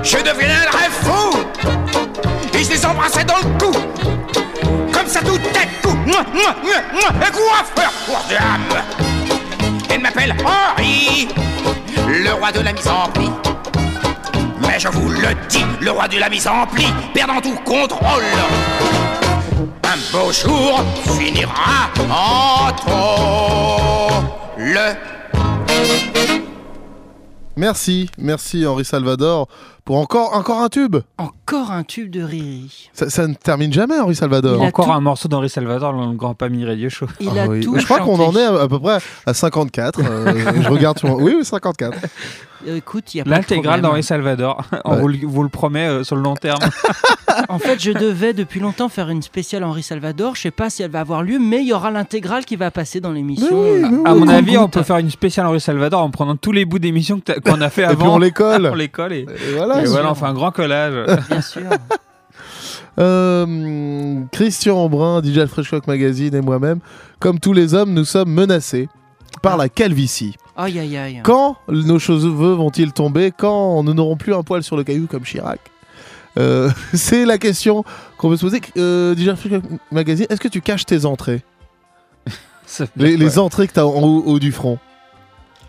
[0.03, 1.39] Je deviendrai fou,
[2.55, 3.73] et je les embrassais dans le cou,
[4.93, 5.97] comme ça tout est coup.
[6.07, 8.83] Mouah, mouah, mouah, mouah, Un coiffeur pour dame.
[9.91, 11.29] Elle m'appelle Henri,
[12.07, 13.31] le roi de la mise en pli.
[14.67, 18.25] Mais je vous le dis, le roi de la mise en pli, perdant tout contrôle.
[19.93, 20.85] Un beau jour
[21.19, 22.71] finira en
[24.57, 24.95] le
[27.57, 29.49] Merci, merci Henri Salvador
[29.91, 30.99] pour encore, encore un tube.
[31.19, 32.91] Encore un tube de Riri.
[32.93, 34.63] Ça, ça ne termine jamais Henri Salvador.
[34.63, 37.07] Encore un morceau d'Henri Salvador dans le Grand Pami Radio Show.
[37.19, 37.63] Il Ah oui.
[37.77, 39.99] Je crois qu'on en est à, à peu près à 54.
[40.01, 41.17] euh, je regarde sur...
[41.17, 41.99] Oui, oui, 54.
[42.69, 43.83] Euh, Écoute, il y a pas de L'intégrale problème.
[43.83, 44.63] d'Henri Salvador.
[44.85, 45.01] On Ouais.
[45.01, 46.61] vous, le- vous le promet euh, sur le long terme.
[47.49, 50.35] En fait, je devais depuis longtemps faire une spéciale Henri Salvador.
[50.37, 52.71] Je sais pas si elle va avoir lieu, mais il y aura l'intégrale qui va
[52.71, 53.65] passer dans l'émission.
[54.05, 56.79] à mon avis, on peut faire une spéciale Henri Salvador en prenant tous les bouts
[56.81, 58.19] d'émissions que t'as- qu'on a fait Et avant.
[58.19, 58.67] puis on colle
[59.13, 59.27] et, Et
[59.57, 59.80] voilà.
[59.83, 60.95] Et voilà, on fait un grand collage.
[61.29, 61.63] Bien sûr.
[62.99, 66.81] Euh, Christian Embrun, DJ Fresh Rock Magazine et moi-même,
[67.19, 68.89] comme tous les hommes, nous sommes menacés
[69.43, 70.35] par la calvitie.
[70.57, 71.21] Aïe, aïe, aïe.
[71.23, 73.33] Quand nos cheveux vont-ils tomber?
[73.37, 75.61] Quand nous n'aurons plus un poil sur le caillou comme Chirac?
[76.39, 77.85] Euh, C'est la question
[78.19, 78.61] qu'on veut se poser.
[78.77, 81.43] Euh, DJ Fresh Rock Magazine, est-ce que tu caches tes entrées?
[82.97, 84.79] Les, les entrées que tu as en haut, haut du front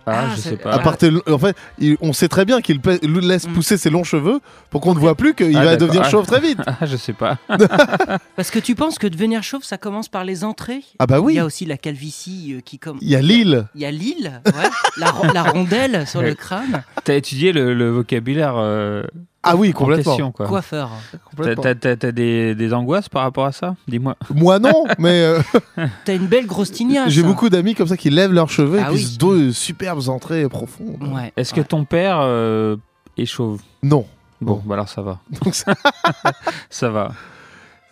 [0.06, 0.72] Ah, je sais pas.
[0.72, 2.80] À part tes lo- en fait, il- on sait très bien qu'il
[3.22, 4.40] laisse pousser ses longs cheveux
[4.70, 6.10] pour qu'on ne voit plus qu'il Ah, va devenir Ah.
[6.10, 6.60] chauve très vite.
[6.68, 7.38] Ah, je sais pas.
[8.36, 10.84] Parce que tu penses que devenir chauve, ça commence par les entrées?
[11.00, 11.34] Ah bah oui.
[11.34, 12.98] Il y a aussi la calvitie euh, qui comme.
[13.02, 13.68] Il y a l'île.
[13.76, 14.52] Il y a l'île, ouais.
[14.98, 16.84] la, ro- la rondelle sur le crâne.
[17.04, 19.04] T'as étudié le, le vocabulaire euh,
[19.44, 20.04] Ah oui, en complètement.
[20.12, 20.48] question, quoi.
[20.48, 20.92] Coiffeur.
[21.36, 23.76] T'as- T'as t'as- t'as des, des angoisses par rapport à ça?
[23.88, 24.16] Dis-moi.
[24.34, 25.40] Moi non, mais euh,
[26.06, 27.10] T'as une belle grosse tignasse.
[27.10, 29.04] j'ai beaucoup d'amis comme ça qui lèvent leurs cheveux Ah et puis oui.
[29.04, 31.02] se donnent de superbes entrées profondes.
[31.12, 31.34] Ouais.
[31.38, 32.76] Est-ce que ton père euh,
[33.18, 33.62] est chauve?
[33.82, 34.06] Non.
[34.42, 35.20] Bon, bah alors ça va.
[35.44, 35.74] Donc ça-
[36.70, 37.12] ça va.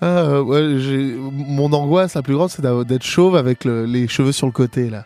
[0.02, 4.08] Ah, euh, ouais, j'ai- mon angoisse la plus grande, c'est d'être chauve avec le- les
[4.08, 5.06] cheveux sur le côté là.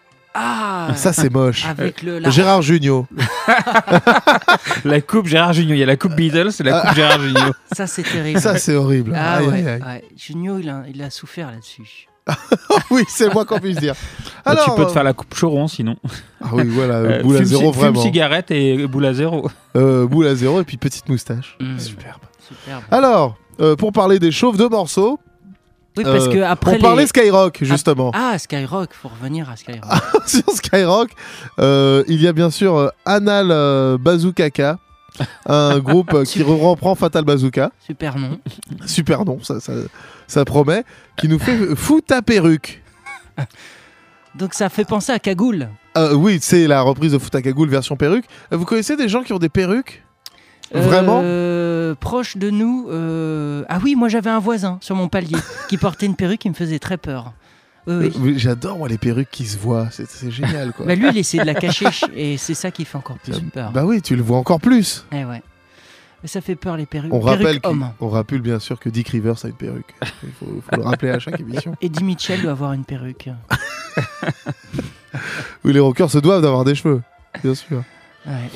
[0.90, 1.66] Ah, Ah, Ça, c'est moche.
[1.66, 3.08] Avec le, la- Gérard Jugnot.
[4.86, 5.76] La coupe Gérard Junior.
[5.76, 7.52] Il y a la coupe Beatles et la coupe Gérard Junior.
[7.72, 8.40] Ça, c'est terrible.
[8.40, 9.14] Ça, c'est horrible.
[9.16, 9.82] Ah Aïe, ouais, aïe, aïe.
[9.82, 10.04] ouais.
[10.18, 12.08] Junio, il a, il a souffert là-dessus.
[12.90, 13.96] oui, c'est moi qu'on puisse dire.
[14.46, 15.98] Bah, tu peux te euh, faire la coupe choron sinon.
[16.42, 18.02] Ah oui, voilà, Euh, boule à fume- zéro, fume vraiment.
[18.02, 19.50] cigarette et boule à zéro.
[19.76, 21.58] Euh, boule à zéro et puis petite moustache.
[21.60, 21.80] Mm.
[21.80, 22.22] Superbe.
[22.48, 22.84] Superbe.
[22.92, 25.20] Alors, euh, pour parler des chauves, deux morceaux.
[25.98, 28.12] Oui, parce Euh, que après On parlait les- Skyrock, justement.
[28.16, 29.84] Ah, Skyrock, faut revenir à Skyrock.
[30.26, 31.10] Sur Skyrock,
[31.60, 34.80] euh, il y a bien sûr euh, Anal Bazoukaka,
[35.46, 37.72] un groupe qui reprend Fatal Bazooka.
[37.86, 38.40] Super nom.
[38.88, 39.74] Super nom, ça, ça,
[40.28, 40.84] ça promet.
[41.18, 42.82] Qui nous fait Fous ta perruque.
[44.36, 45.70] Donc ça fait penser à Cagoule.
[45.96, 48.26] Euh, oui, c'est la reprise de Fous ta cagoule version perruque.
[48.52, 50.04] Vous connaissez des gens qui ont des perruques?
[50.74, 52.88] Vraiment Euh, Proche de nous.
[52.90, 55.38] euh, Ah oui, moi j'avais un voisin sur mon palier
[55.70, 57.34] qui portait une perruque qui me faisait très peur.
[57.86, 58.34] Oui, oui.
[58.36, 60.86] Euh, J'adore moi les perruques qui se voient, c'est génial quoi.
[60.86, 63.72] Bah lui, il essaie de la cacher et c'est ça qui fait encore plus peur.
[63.72, 65.06] Bah oui, tu le vois encore plus.
[65.12, 65.42] Eh ouais.
[66.22, 67.14] Mais ça fait peur les perruques.
[67.14, 67.90] On rappelle, qu'il- hommes.
[68.00, 69.94] on rappelle bien sûr que Dick Rivers a une perruque.
[70.24, 71.76] Il faut, faut le rappeler à chaque émission.
[71.82, 73.30] Eddie Mitchell doit avoir une perruque.
[75.64, 77.02] Oui, les rockers se doivent d'avoir des cheveux,
[77.44, 77.84] bien sûr.
[78.26, 78.50] Ouais.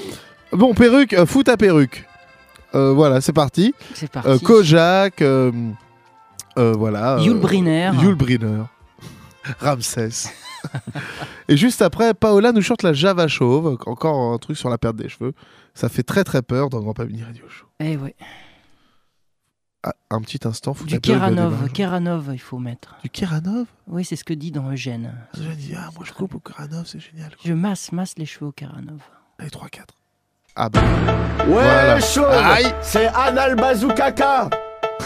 [0.52, 2.06] Bon, perruque, euh, fous ta perruque.
[2.76, 3.74] Euh, voilà, c'est parti.
[3.94, 4.30] C'est parti.
[4.30, 5.52] Euh, Kojak, euh,
[6.58, 7.18] euh, voilà.
[7.20, 7.92] Yul Brynner.
[8.02, 8.64] Yul Brynner.
[9.60, 10.32] Ramsès.
[11.48, 14.96] Et juste après, Paola nous chante la Java Chauve, encore un truc sur la perte
[14.96, 15.34] des cheveux.
[15.74, 17.68] Ça fait très très peur dans Grand Pamini Radio Show.
[17.80, 18.16] Eh ouais.
[19.84, 21.72] Ah, un petit instant, fous Du ta perruque, Keranov.
[21.72, 22.96] Keranov, il faut mettre.
[23.04, 25.14] Du Keranov Oui, c'est ce que dit dans Eugène.
[25.36, 27.32] Je dis, ah, moi je coupe au Keranov, c'est génial.
[27.46, 29.00] Je masse, masse les cheveux au Keranov.
[29.38, 29.84] Allez, 3-4.
[30.60, 30.80] Ah bah.
[31.48, 32.00] Ouais, Voilà.
[32.00, 32.26] chaud.
[32.82, 34.50] C'est Anal Bazoukaka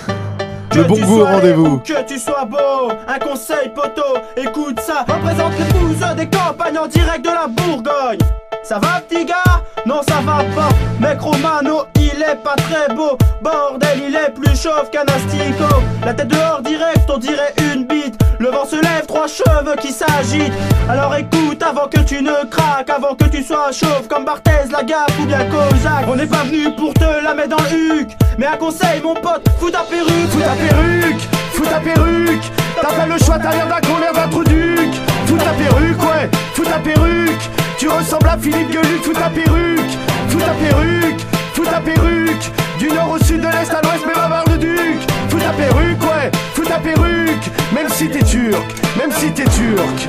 [0.75, 1.79] Le bon goût au rendez-vous.
[1.79, 7.25] Que tu sois beau, un conseil poteau, écoute ça, représente l'épouse des campagnes en direct
[7.25, 8.19] de la Bourgogne.
[8.63, 9.43] Ça va petit gars?
[9.87, 14.55] Non ça va pas Mec Romano il est pas très beau Bordel il est plus
[14.55, 19.05] chauve qu'un asticot La tête dehors direct on dirait une bite Le vent se lève,
[19.07, 20.51] trois cheveux qui s'agitent.
[20.89, 25.15] Alors écoute avant que tu ne craques Avant que tu sois chauve comme Barthez, Lagaffe
[25.21, 28.17] ou bien Kozak On n'est pas venu pour te la mettre dans le huc.
[28.39, 30.29] Mais un conseil mon pote, fous ta perruque.
[30.31, 31.21] Fous ta perruque
[31.53, 32.51] Fous ta perruque.
[32.81, 34.89] T'as pas le choix, t'as l'air d'un con, d'un trou duc
[35.27, 37.49] Fous ta perruque, ouais Fous ta perruque.
[37.77, 39.91] Tu ressembles à Philippe Gueluc Fous ta perruque.
[40.29, 41.21] Fous ta perruque
[41.61, 44.99] Fous ta perruque Du nord au sud, de l'est à l'ouest, mais va le duc.
[45.29, 48.65] Fous ta perruque, ouais Fous ta perruque Même si t'es turc
[48.97, 50.07] Même si t'es turc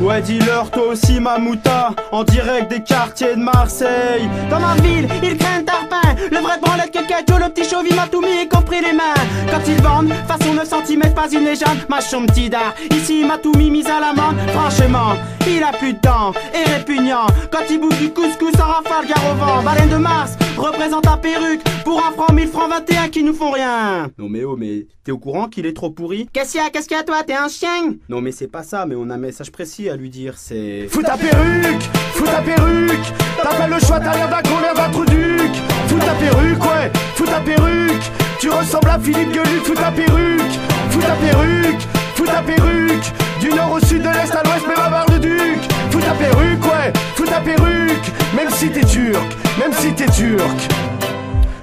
[0.00, 4.28] Ouais dis-leur toi aussi Mamouta En direct des quartiers de Marseille.
[4.48, 8.06] Dans ma ville, ils craignent tarpin Le vrai branlette que Kejo, le petit chauvi m'a
[8.06, 9.14] tout mis y compris les mains.
[9.50, 13.52] Quand ils vendent, façon 9 cm, pas une légende Ma chambre d'art, ici m'a tout
[13.56, 15.14] mis mise à l'amende Franchement,
[15.48, 17.26] il a plus de dents et répugnant.
[17.50, 19.62] Quand il bouffe du couscous en rafale gare au vent.
[19.64, 23.50] Baleine de Mars, représente ta perruque Pour un franc, 1000 francs 21 qui nous font
[23.50, 24.10] rien.
[24.16, 26.28] Non mais oh mais t'es au courant qu'il est trop pourri?
[26.32, 27.94] Qu'est-ce qu'il y a, qu'est-ce qu'il y a toi, t'es un chien?
[28.08, 30.88] Non mais c'est pas ça, mais on a un message précis à lui dire, c'est...
[30.90, 31.82] Fous ta perruque,
[32.12, 33.12] fous ta perruque.
[33.42, 35.52] T'as pas le choix, t'as l'air d'un con, l'air d'un trou duc
[35.86, 38.10] Fous ta perruque, ouais, fous ta perruque.
[38.40, 40.58] Tu ressembles à Philippe Gueluc, fous ta perruque.
[40.90, 41.82] Fous ta perruque,
[42.14, 43.12] fous ta perruque.
[43.40, 45.60] Du nord au sud, de l'est à l'ouest, mais va le duc.
[45.90, 48.12] Fous ta perruque, ouais, fous ta perruque.
[48.36, 50.68] Même si t'es turc, même si t'es turc.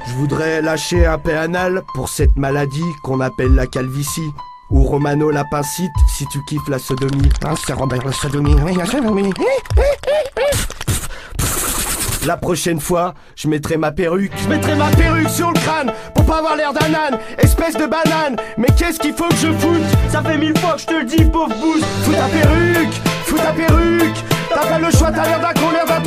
[0.07, 4.31] Je voudrais lâcher un peu anal pour cette maladie qu'on appelle la calvitie.
[4.71, 7.29] Ou Romano l'apincite si tu kiffes la sodomie.
[7.43, 8.85] Ah, c'est Robert la sodomie, oui, la
[12.25, 14.31] La prochaine fois, je mettrai ma perruque.
[14.41, 17.85] Je mettrai ma perruque sur le crâne pour pas avoir l'air d'un âne, espèce de
[17.85, 18.37] banane.
[18.57, 19.83] Mais qu'est-ce qu'il faut que je foute?
[20.09, 21.83] Ça fait mille fois que je te le dis, pauvre bouse.
[22.03, 22.93] Fous ta perruque,
[23.25, 24.17] fous ta perruque.
[24.49, 26.01] T'as pas le choix, t'as l'air d'un con, l'air d'un.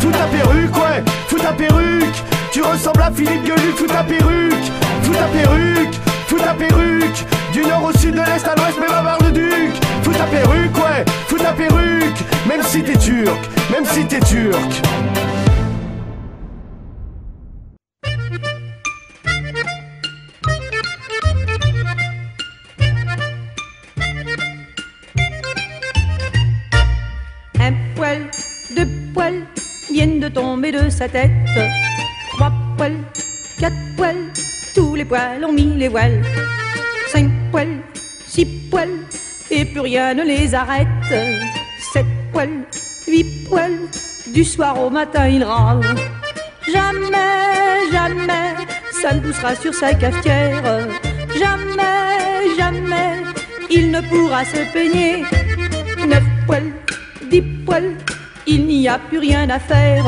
[0.00, 2.22] Fous ta perruque, ouais, fous ta perruque.
[2.52, 4.54] Tu ressembles à Philippe Gueluc, fous ta perruque.
[5.02, 5.94] Fous ta perruque,
[6.36, 7.24] fous ta perruque.
[7.52, 9.74] Du nord au sud, de l'est à l'ouest, mais va le duc.
[10.02, 12.20] Fous ta perruque, ouais, fous ta perruque.
[12.46, 14.82] Même si t'es turc, même si t'es turc.
[27.58, 28.22] Un poil,
[28.76, 29.42] deux poils
[29.90, 31.30] viennent de tomber de sa tête.
[32.32, 32.98] Trois poils,
[33.58, 34.30] quatre poils,
[34.76, 36.22] tous les poils ont mis les voiles.
[37.08, 37.78] Cinq poils,
[38.26, 38.98] six poils,
[39.50, 40.86] et plus rien ne les arrête.
[41.92, 42.60] Sept poils,
[43.08, 43.80] huit poils,
[44.34, 45.80] du soir au matin il râle.
[46.70, 48.48] Jamais, jamais,
[49.00, 50.62] ça ne poussera sur sa cafetière.
[51.42, 53.12] Jamais, jamais,
[53.70, 55.24] il ne pourra se peigner.
[56.06, 56.72] Neuf poils,
[57.30, 57.94] dix poils,
[58.46, 60.04] il n'y a plus rien à faire.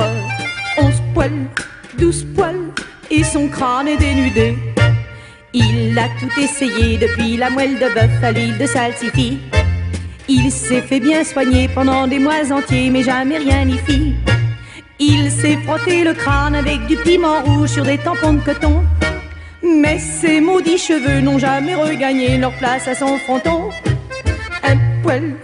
[0.76, 1.46] Onze poils,
[1.98, 2.70] douze poils,
[3.10, 4.56] et son crâne est dénudé.
[5.54, 9.38] Il a tout essayé depuis la moelle de bœuf à l'huile de salsifis.
[10.28, 14.14] Il s'est fait bien soigner pendant des mois entiers, mais jamais rien n'y fit.
[14.98, 18.84] Il s'est frotté le crâne avec du piment rouge sur des tampons de coton.
[19.62, 23.70] Mais ses maudits cheveux n'ont jamais regagné leur place à son fronton.
[24.62, 25.34] Un poil,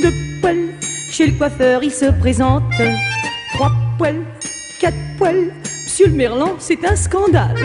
[0.00, 0.68] deux poils,
[1.10, 2.64] chez le coiffeur il se présente.
[3.54, 4.22] Trois poils,
[4.80, 5.52] quatre poils,
[6.02, 7.56] monsieur le Merlan, c'est un scandale.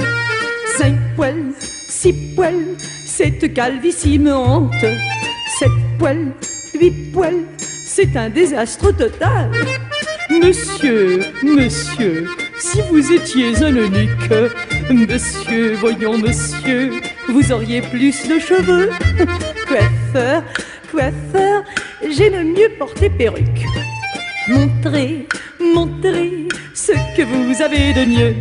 [0.77, 2.75] Cinq poils, six poils,
[3.05, 4.85] cette calvitie me hante.
[5.59, 6.33] Sept poils,
[6.79, 9.51] huit poils, c'est un désastre total.
[10.29, 12.27] Monsieur, monsieur,
[12.59, 14.33] si vous étiez un eunuque,
[14.91, 16.91] monsieur, voyons monsieur,
[17.29, 18.91] vous auriez plus de cheveux.
[19.67, 20.43] Coiffeur,
[20.91, 21.63] coiffeur,
[22.07, 23.65] j'ai le mieux porté perruque.
[24.47, 25.27] Montrez,
[25.59, 26.47] montrez
[26.77, 28.35] ce que vous avez de mieux.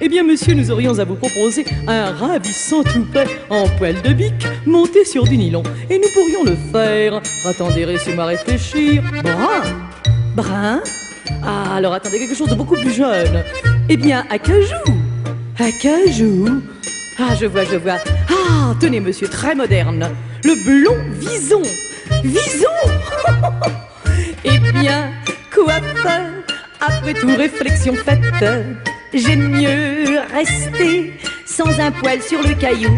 [0.00, 4.46] Eh bien, monsieur, nous aurions à vous proposer un ravissant toupet en poil de bic
[4.66, 5.62] monté sur du nylon.
[5.90, 7.20] Et nous pourrions le faire.
[7.44, 9.02] Attendez, laissez-moi réfléchir.
[9.22, 9.62] Brun
[10.36, 10.80] Brun
[11.44, 13.42] Ah, alors attendez, quelque chose de beaucoup plus jeune.
[13.88, 14.76] Eh bien, acajou
[15.58, 16.62] Acajou
[17.18, 17.98] Ah, je vois, je vois.
[18.30, 20.08] Ah, tenez, monsieur, très moderne.
[20.44, 21.62] Le blond vison
[22.22, 22.68] Vison
[24.44, 25.10] Eh bien,
[25.54, 26.41] coiffeur,
[26.86, 28.44] après tout réflexion faite,
[29.14, 31.12] j'aime mieux rester
[31.46, 32.90] sans un poil sur le caillou.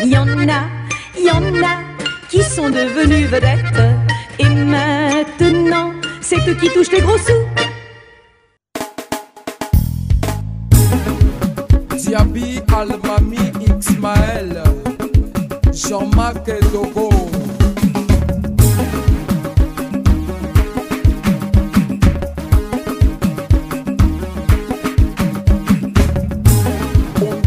[0.00, 0.68] Il y en a,
[1.18, 1.78] y en a
[2.28, 3.82] qui sont devenus vedettes.
[4.38, 7.44] Et maintenant, c'est eux qui touchent les gros sous.
[11.96, 14.62] Diaby, Almami, Ismaël,
[15.72, 16.89] Jean-Marc Dogo.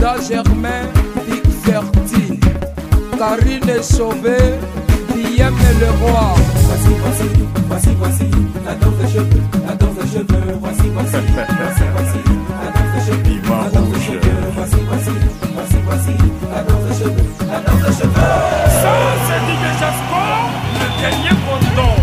[0.03, 0.91] Onda Germain,
[1.25, 2.37] Big Ferti,
[3.17, 4.35] Karine Sauvé,
[5.15, 6.35] Guillaume le roi.
[6.67, 7.27] Voici, voici,
[7.69, 8.27] voici, voici,
[8.65, 12.19] la danse des cheveux, la danse des cheveux, voici, voici, voici, voici,
[12.59, 13.31] la danse des cheveux,
[13.63, 15.11] la danse des cheveux, voici, voici,
[15.55, 16.15] voici, voici,
[16.51, 18.27] la danse des cheveux, la danse des cheveux.
[18.83, 18.93] Ça,
[19.25, 20.21] c'est DJ Jasco,
[20.79, 21.95] le dernier bonbon.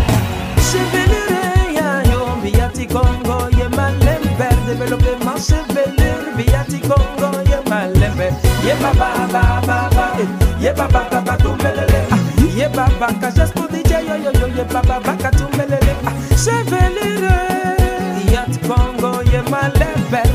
[0.57, 7.30] Chevelure ya yo biati Congo ye malembe développement chevelure biati Congo
[8.81, 10.27] baba baba eh,
[10.63, 12.17] ye baba baba ah,
[12.57, 17.37] ye baba kajas pour DJ yo ye baba baka tumelele ah, chevelure
[18.17, 19.41] biati Congo ye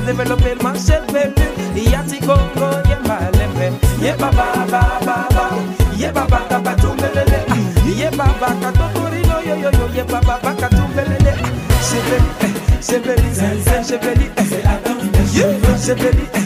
[0.06, 3.66] développement chevelure biati Congo ye malembe
[4.00, 5.50] ye baba baba
[5.98, 6.76] ye baba baba
[7.50, 11.50] ah, ye baba katotorino yo yo yo ye baba baka tumelele ah,
[11.82, 16.45] chevelu eh, chevelu zen zen chevelu eh, c'est la danse des cheveux chevelu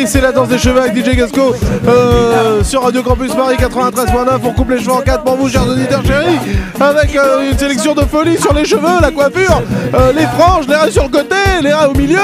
[0.00, 1.54] oui, oui, c'est la danse des cheveux avec DJ Gasco
[1.86, 4.40] euh, sur Radio Campus Paris 93.9.
[4.44, 6.38] On coupe les cheveux en quatre pour vous, chers auditeurs chéris,
[6.80, 9.62] avec euh, une sélection de folie sur les cheveux, la coiffure,
[9.94, 12.18] euh, les franges, les raies sur le côté, les raies au milieu.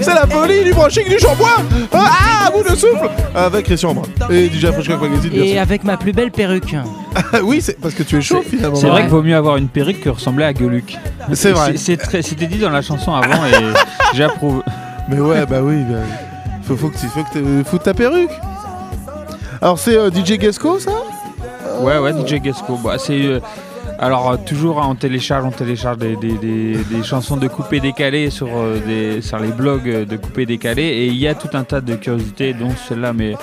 [0.00, 1.64] C'est la folie du brushing, du shampoing.
[1.92, 4.66] Ah, à bout de souffle avec Christian Brun et DJ
[5.30, 6.74] bien Et avec ma plus belle perruque.
[7.42, 8.76] oui, c'est parce que tu es chaud finalement.
[8.76, 10.96] C'est vrai qu'il vaut mieux avoir une perruque que ressembler à Gueuluc.
[11.34, 11.74] C'est vrai.
[11.76, 13.74] C'était dit dans la chanson avant et
[14.14, 14.62] j'approuve.
[15.08, 15.98] Mais ouais, bah oui, bah,
[16.76, 18.30] faut, faut que tu faut que foutes ta perruque.
[19.62, 20.92] Alors c'est euh, DJ Gasco ça?
[21.80, 22.76] Ouais, ouais, DJ Gasco.
[22.82, 23.20] Bah, c'est.
[23.24, 23.40] euh,
[23.98, 27.80] alors, euh, toujours, hein, on télécharge, on télécharge des, des- des- des chansons de coupé
[27.80, 30.82] décalé sur, euh, des, sur les blogs euh, de coupé décalé.
[30.84, 33.12] Et il y a tout un tas de curiosités, dont celle-là.
[33.12, 33.34] Mais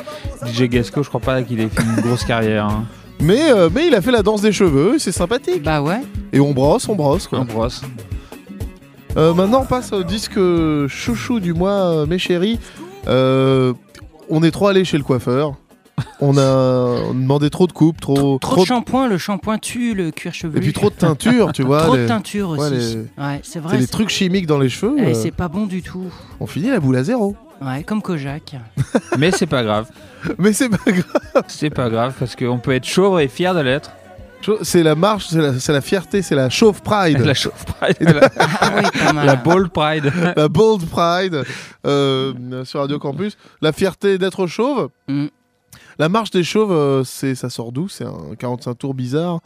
[0.47, 2.65] DJ Gasco, je crois pas qu'il ait fait une grosse carrière.
[2.65, 2.85] hein.
[3.19, 5.61] mais, euh, mais il a fait la danse des cheveux, c'est sympathique.
[5.63, 6.01] Bah ouais.
[6.33, 7.39] Et on brosse, on brosse quoi.
[7.41, 7.81] On brosse.
[9.15, 10.39] Euh, maintenant on passe au disque
[10.87, 12.59] chouchou du mois, euh, mes chéris.
[13.07, 13.73] Euh,
[14.29, 15.55] on est trop allé chez le coiffeur.
[16.21, 20.31] On a demandé trop de coupes, trop, Trop de shampoing, le shampoing tue le cuir
[20.33, 20.57] chevelu.
[20.59, 21.81] Et puis trop de teinture, tu vois.
[21.83, 22.61] Trop les- de teinture aussi.
[22.61, 23.71] Ouais, les- Ouais, c'est vrai.
[23.71, 24.95] C'est les c'est- trucs chimiques dans les cheveux.
[24.99, 26.05] Eh, euh, c'est pas bon du tout.
[26.39, 27.35] on finit la boule à zéro.
[27.61, 28.55] Ouais, comme Kojak.
[29.17, 29.89] Mais c'est pas grave.
[30.37, 31.43] Mais c'est pas grave.
[31.47, 33.91] C'est pas grave parce qu'on peut être chauve et fier de l'être.
[34.63, 37.19] C'est la marche, c'est la, fierté, c'est la chauve pride.
[37.25, 37.97] La chauve pride.
[38.01, 40.11] La, Ah la bold pride.
[40.35, 41.43] la bold pride
[41.85, 43.37] euh, sur Radio Campus.
[43.61, 44.89] La fierté d'être chauve.
[45.07, 45.27] Mm.
[45.99, 47.87] La marche des chauves, euh, c'est ça sort d'où?
[47.89, 49.39] C'est un 45 tours bizarre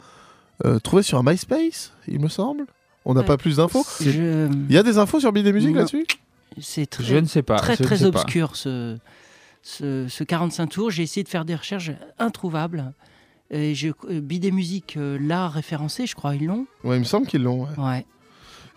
[0.64, 2.66] euh, trouvé sur un MySpace, il me semble.
[3.04, 3.26] On n'a Ouais.
[3.26, 5.78] pas plus d'infos Je- Il y a des infos sur Musique Non.
[5.78, 6.06] là-dessus?
[6.60, 8.06] C'est très, Je ne sais pas, Très je ne très pas.
[8.20, 8.96] obscur ce,
[9.62, 10.90] ce, ce 45 tours.
[10.90, 12.92] J'ai essayé de faire des recherches introuvables.
[13.52, 16.66] Et je, euh, Bidet Musique euh, l'a référencé, je crois, ils l'ont.
[16.84, 17.62] Ouais, il me semble qu'ils l'ont.
[17.64, 17.68] ouais.
[17.84, 18.06] Ouais.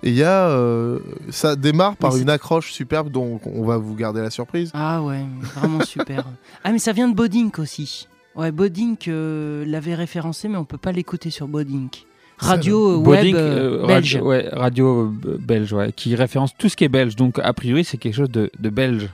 [0.04, 0.50] Et il y a.
[0.50, 1.00] euh,
[1.30, 4.70] ça démarre par une accroche superbe dont on va vous garder la surprise.
[4.74, 5.24] Ah ouais,
[5.56, 6.26] vraiment super.
[6.64, 8.08] Ah mais ça vient de Bodink aussi.
[8.36, 12.06] Ouais, Bodink euh, l'avait référencé, mais on peut pas l'écouter sur Bodink.
[12.38, 14.16] Radio euh, web Bodink, euh, euh, belge.
[14.16, 17.16] Radio, ouais, radio euh, belge, ouais, qui référence tout ce qui est belge.
[17.16, 19.08] Donc, a priori, c'est quelque chose de, de belge.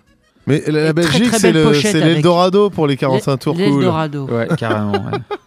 [0.47, 3.61] Mais la, Belgique, c'est belle le- l'Eldorado pour les 45 tours cool.
[3.63, 4.25] L'Eldorado.
[4.25, 4.93] Ouais, carrément.
[4.93, 5.19] ouais.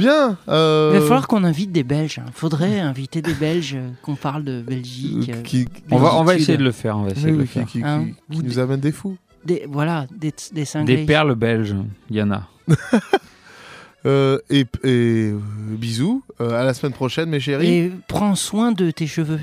[0.00, 0.36] Bien.
[0.48, 2.18] euh, Il va falloir qu'on invite des Belges.
[2.18, 2.26] hein.
[2.34, 5.30] Faudrait inviter des Belges, euh, qu'on parle de Belgique.
[5.34, 6.42] euh, qui- On va, on va Belgitude.
[6.42, 6.96] essayer de le faire.
[6.98, 7.66] On va essayer Oui, de le qui- faire.
[7.66, 9.16] qui, Hein qui- nous amène des fous.
[9.44, 10.96] Des, voilà, des, des cinglés.
[10.98, 11.74] Des perles belges,
[12.10, 12.48] il y en a.
[14.06, 15.30] Euh, et et,
[15.76, 16.22] bisous.
[16.40, 17.68] Euh, à la semaine prochaine, mes chéris.
[17.68, 19.38] Et prends soin de tes cheveux.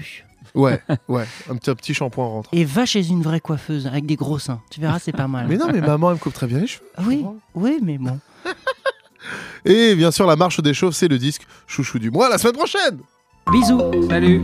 [0.56, 1.26] Ouais, ouais.
[1.48, 2.50] Un petit, un petit shampoing rentre.
[2.54, 4.60] Et va chez une vraie coiffeuse avec des gros seins.
[4.72, 5.46] Tu verras, c'est pas mal.
[5.48, 6.86] Mais non, mais maman, elle me coupe très bien les cheveux.
[7.06, 8.18] Oui, oui, mais bon.
[9.66, 12.30] Et bien sûr, la marche des chauves, c'est le disque chouchou du mois.
[12.30, 13.00] La semaine prochaine.
[13.52, 14.08] Bisous.
[14.10, 14.42] Salut.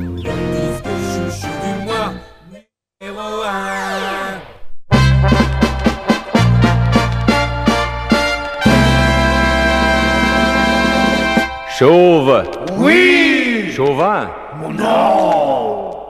[11.77, 12.43] Chauve.
[12.77, 14.29] Oui Chauvin.
[14.71, 16.02] Non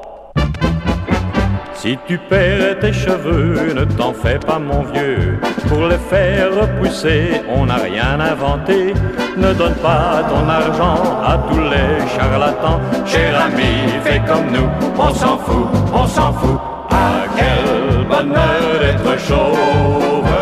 [1.84, 5.38] Si tu perds tes cheveux, ne t'en fais pas mon vieux.
[5.68, 8.94] Pour les faire repousser, on n'a rien inventé.
[9.36, 12.80] Ne donne pas ton argent à tous les charlatans.
[13.06, 16.58] Cher ami, fais comme nous, on s'en fout, on s'en fout.
[16.90, 20.36] Ah, quel bonheur d'être chauve.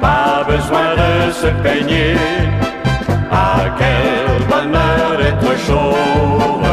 [0.00, 2.16] Pas besoin de se peigner.
[3.30, 6.66] Ah, quel bonheur d'être chauve.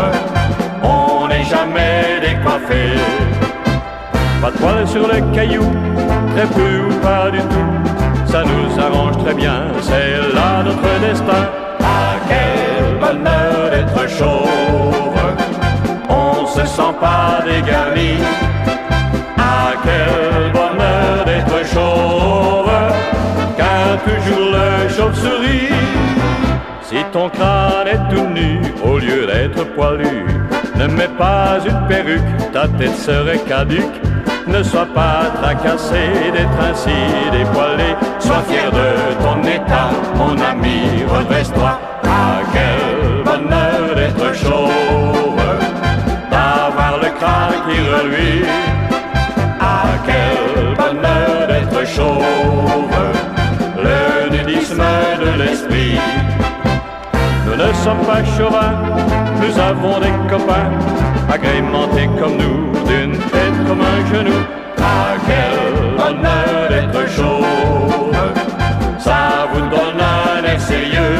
[0.82, 3.23] On n'est jamais décoiffé.
[4.44, 5.72] Pas de poils sur les cailloux,
[6.36, 8.26] très peu ou pas du tout.
[8.26, 11.48] Ça nous arrange très bien, c'est là notre destin.
[11.80, 15.16] Ah, quel bonheur d'être chauve.
[16.10, 18.18] On se sent pas dégarni.
[19.38, 22.70] Ah, quel bonheur d'être chauve.
[23.56, 25.74] Car toujours le chauve-souris.
[26.82, 30.26] Si ton crâne est tout nu au lieu d'être poilu,
[30.76, 34.02] ne mets pas une perruque, ta tête serait caduque.
[34.48, 36.90] Ne sois pas tracassé d'être ainsi
[37.32, 37.96] dépoilé.
[38.20, 41.80] Sois fier de ton état, mon ami, redresse-toi.
[42.04, 45.42] Ah, quel bonheur d'être chauve,
[46.30, 48.46] d'avoir le crâne qui reluit.
[49.60, 53.00] Ah, quel bonheur d'être chauve,
[53.78, 54.84] le nudisme
[55.24, 55.73] de l'esprit.
[57.56, 58.74] Nous ne sommes pas chauvins,
[59.40, 60.72] nous avons des copains,
[61.32, 64.40] agrémentés comme nous, d'une tête comme un genou.
[64.80, 68.16] Ah, quel bonheur d'être chauve,
[68.98, 71.20] ça vous donne un air sérieux.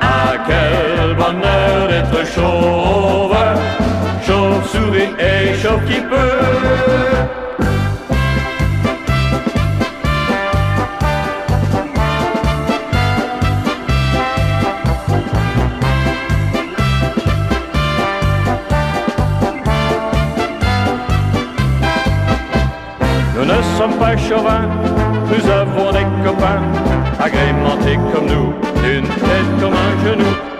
[0.00, 3.36] Ah, quel bonheur d'être chauve,
[4.26, 6.69] chauve-souris et chauve qui peut.
[24.30, 24.68] Chauvins,
[25.28, 26.62] nous avons des copains,
[27.18, 30.59] agrémentés comme nous, d'une tête comme un genou.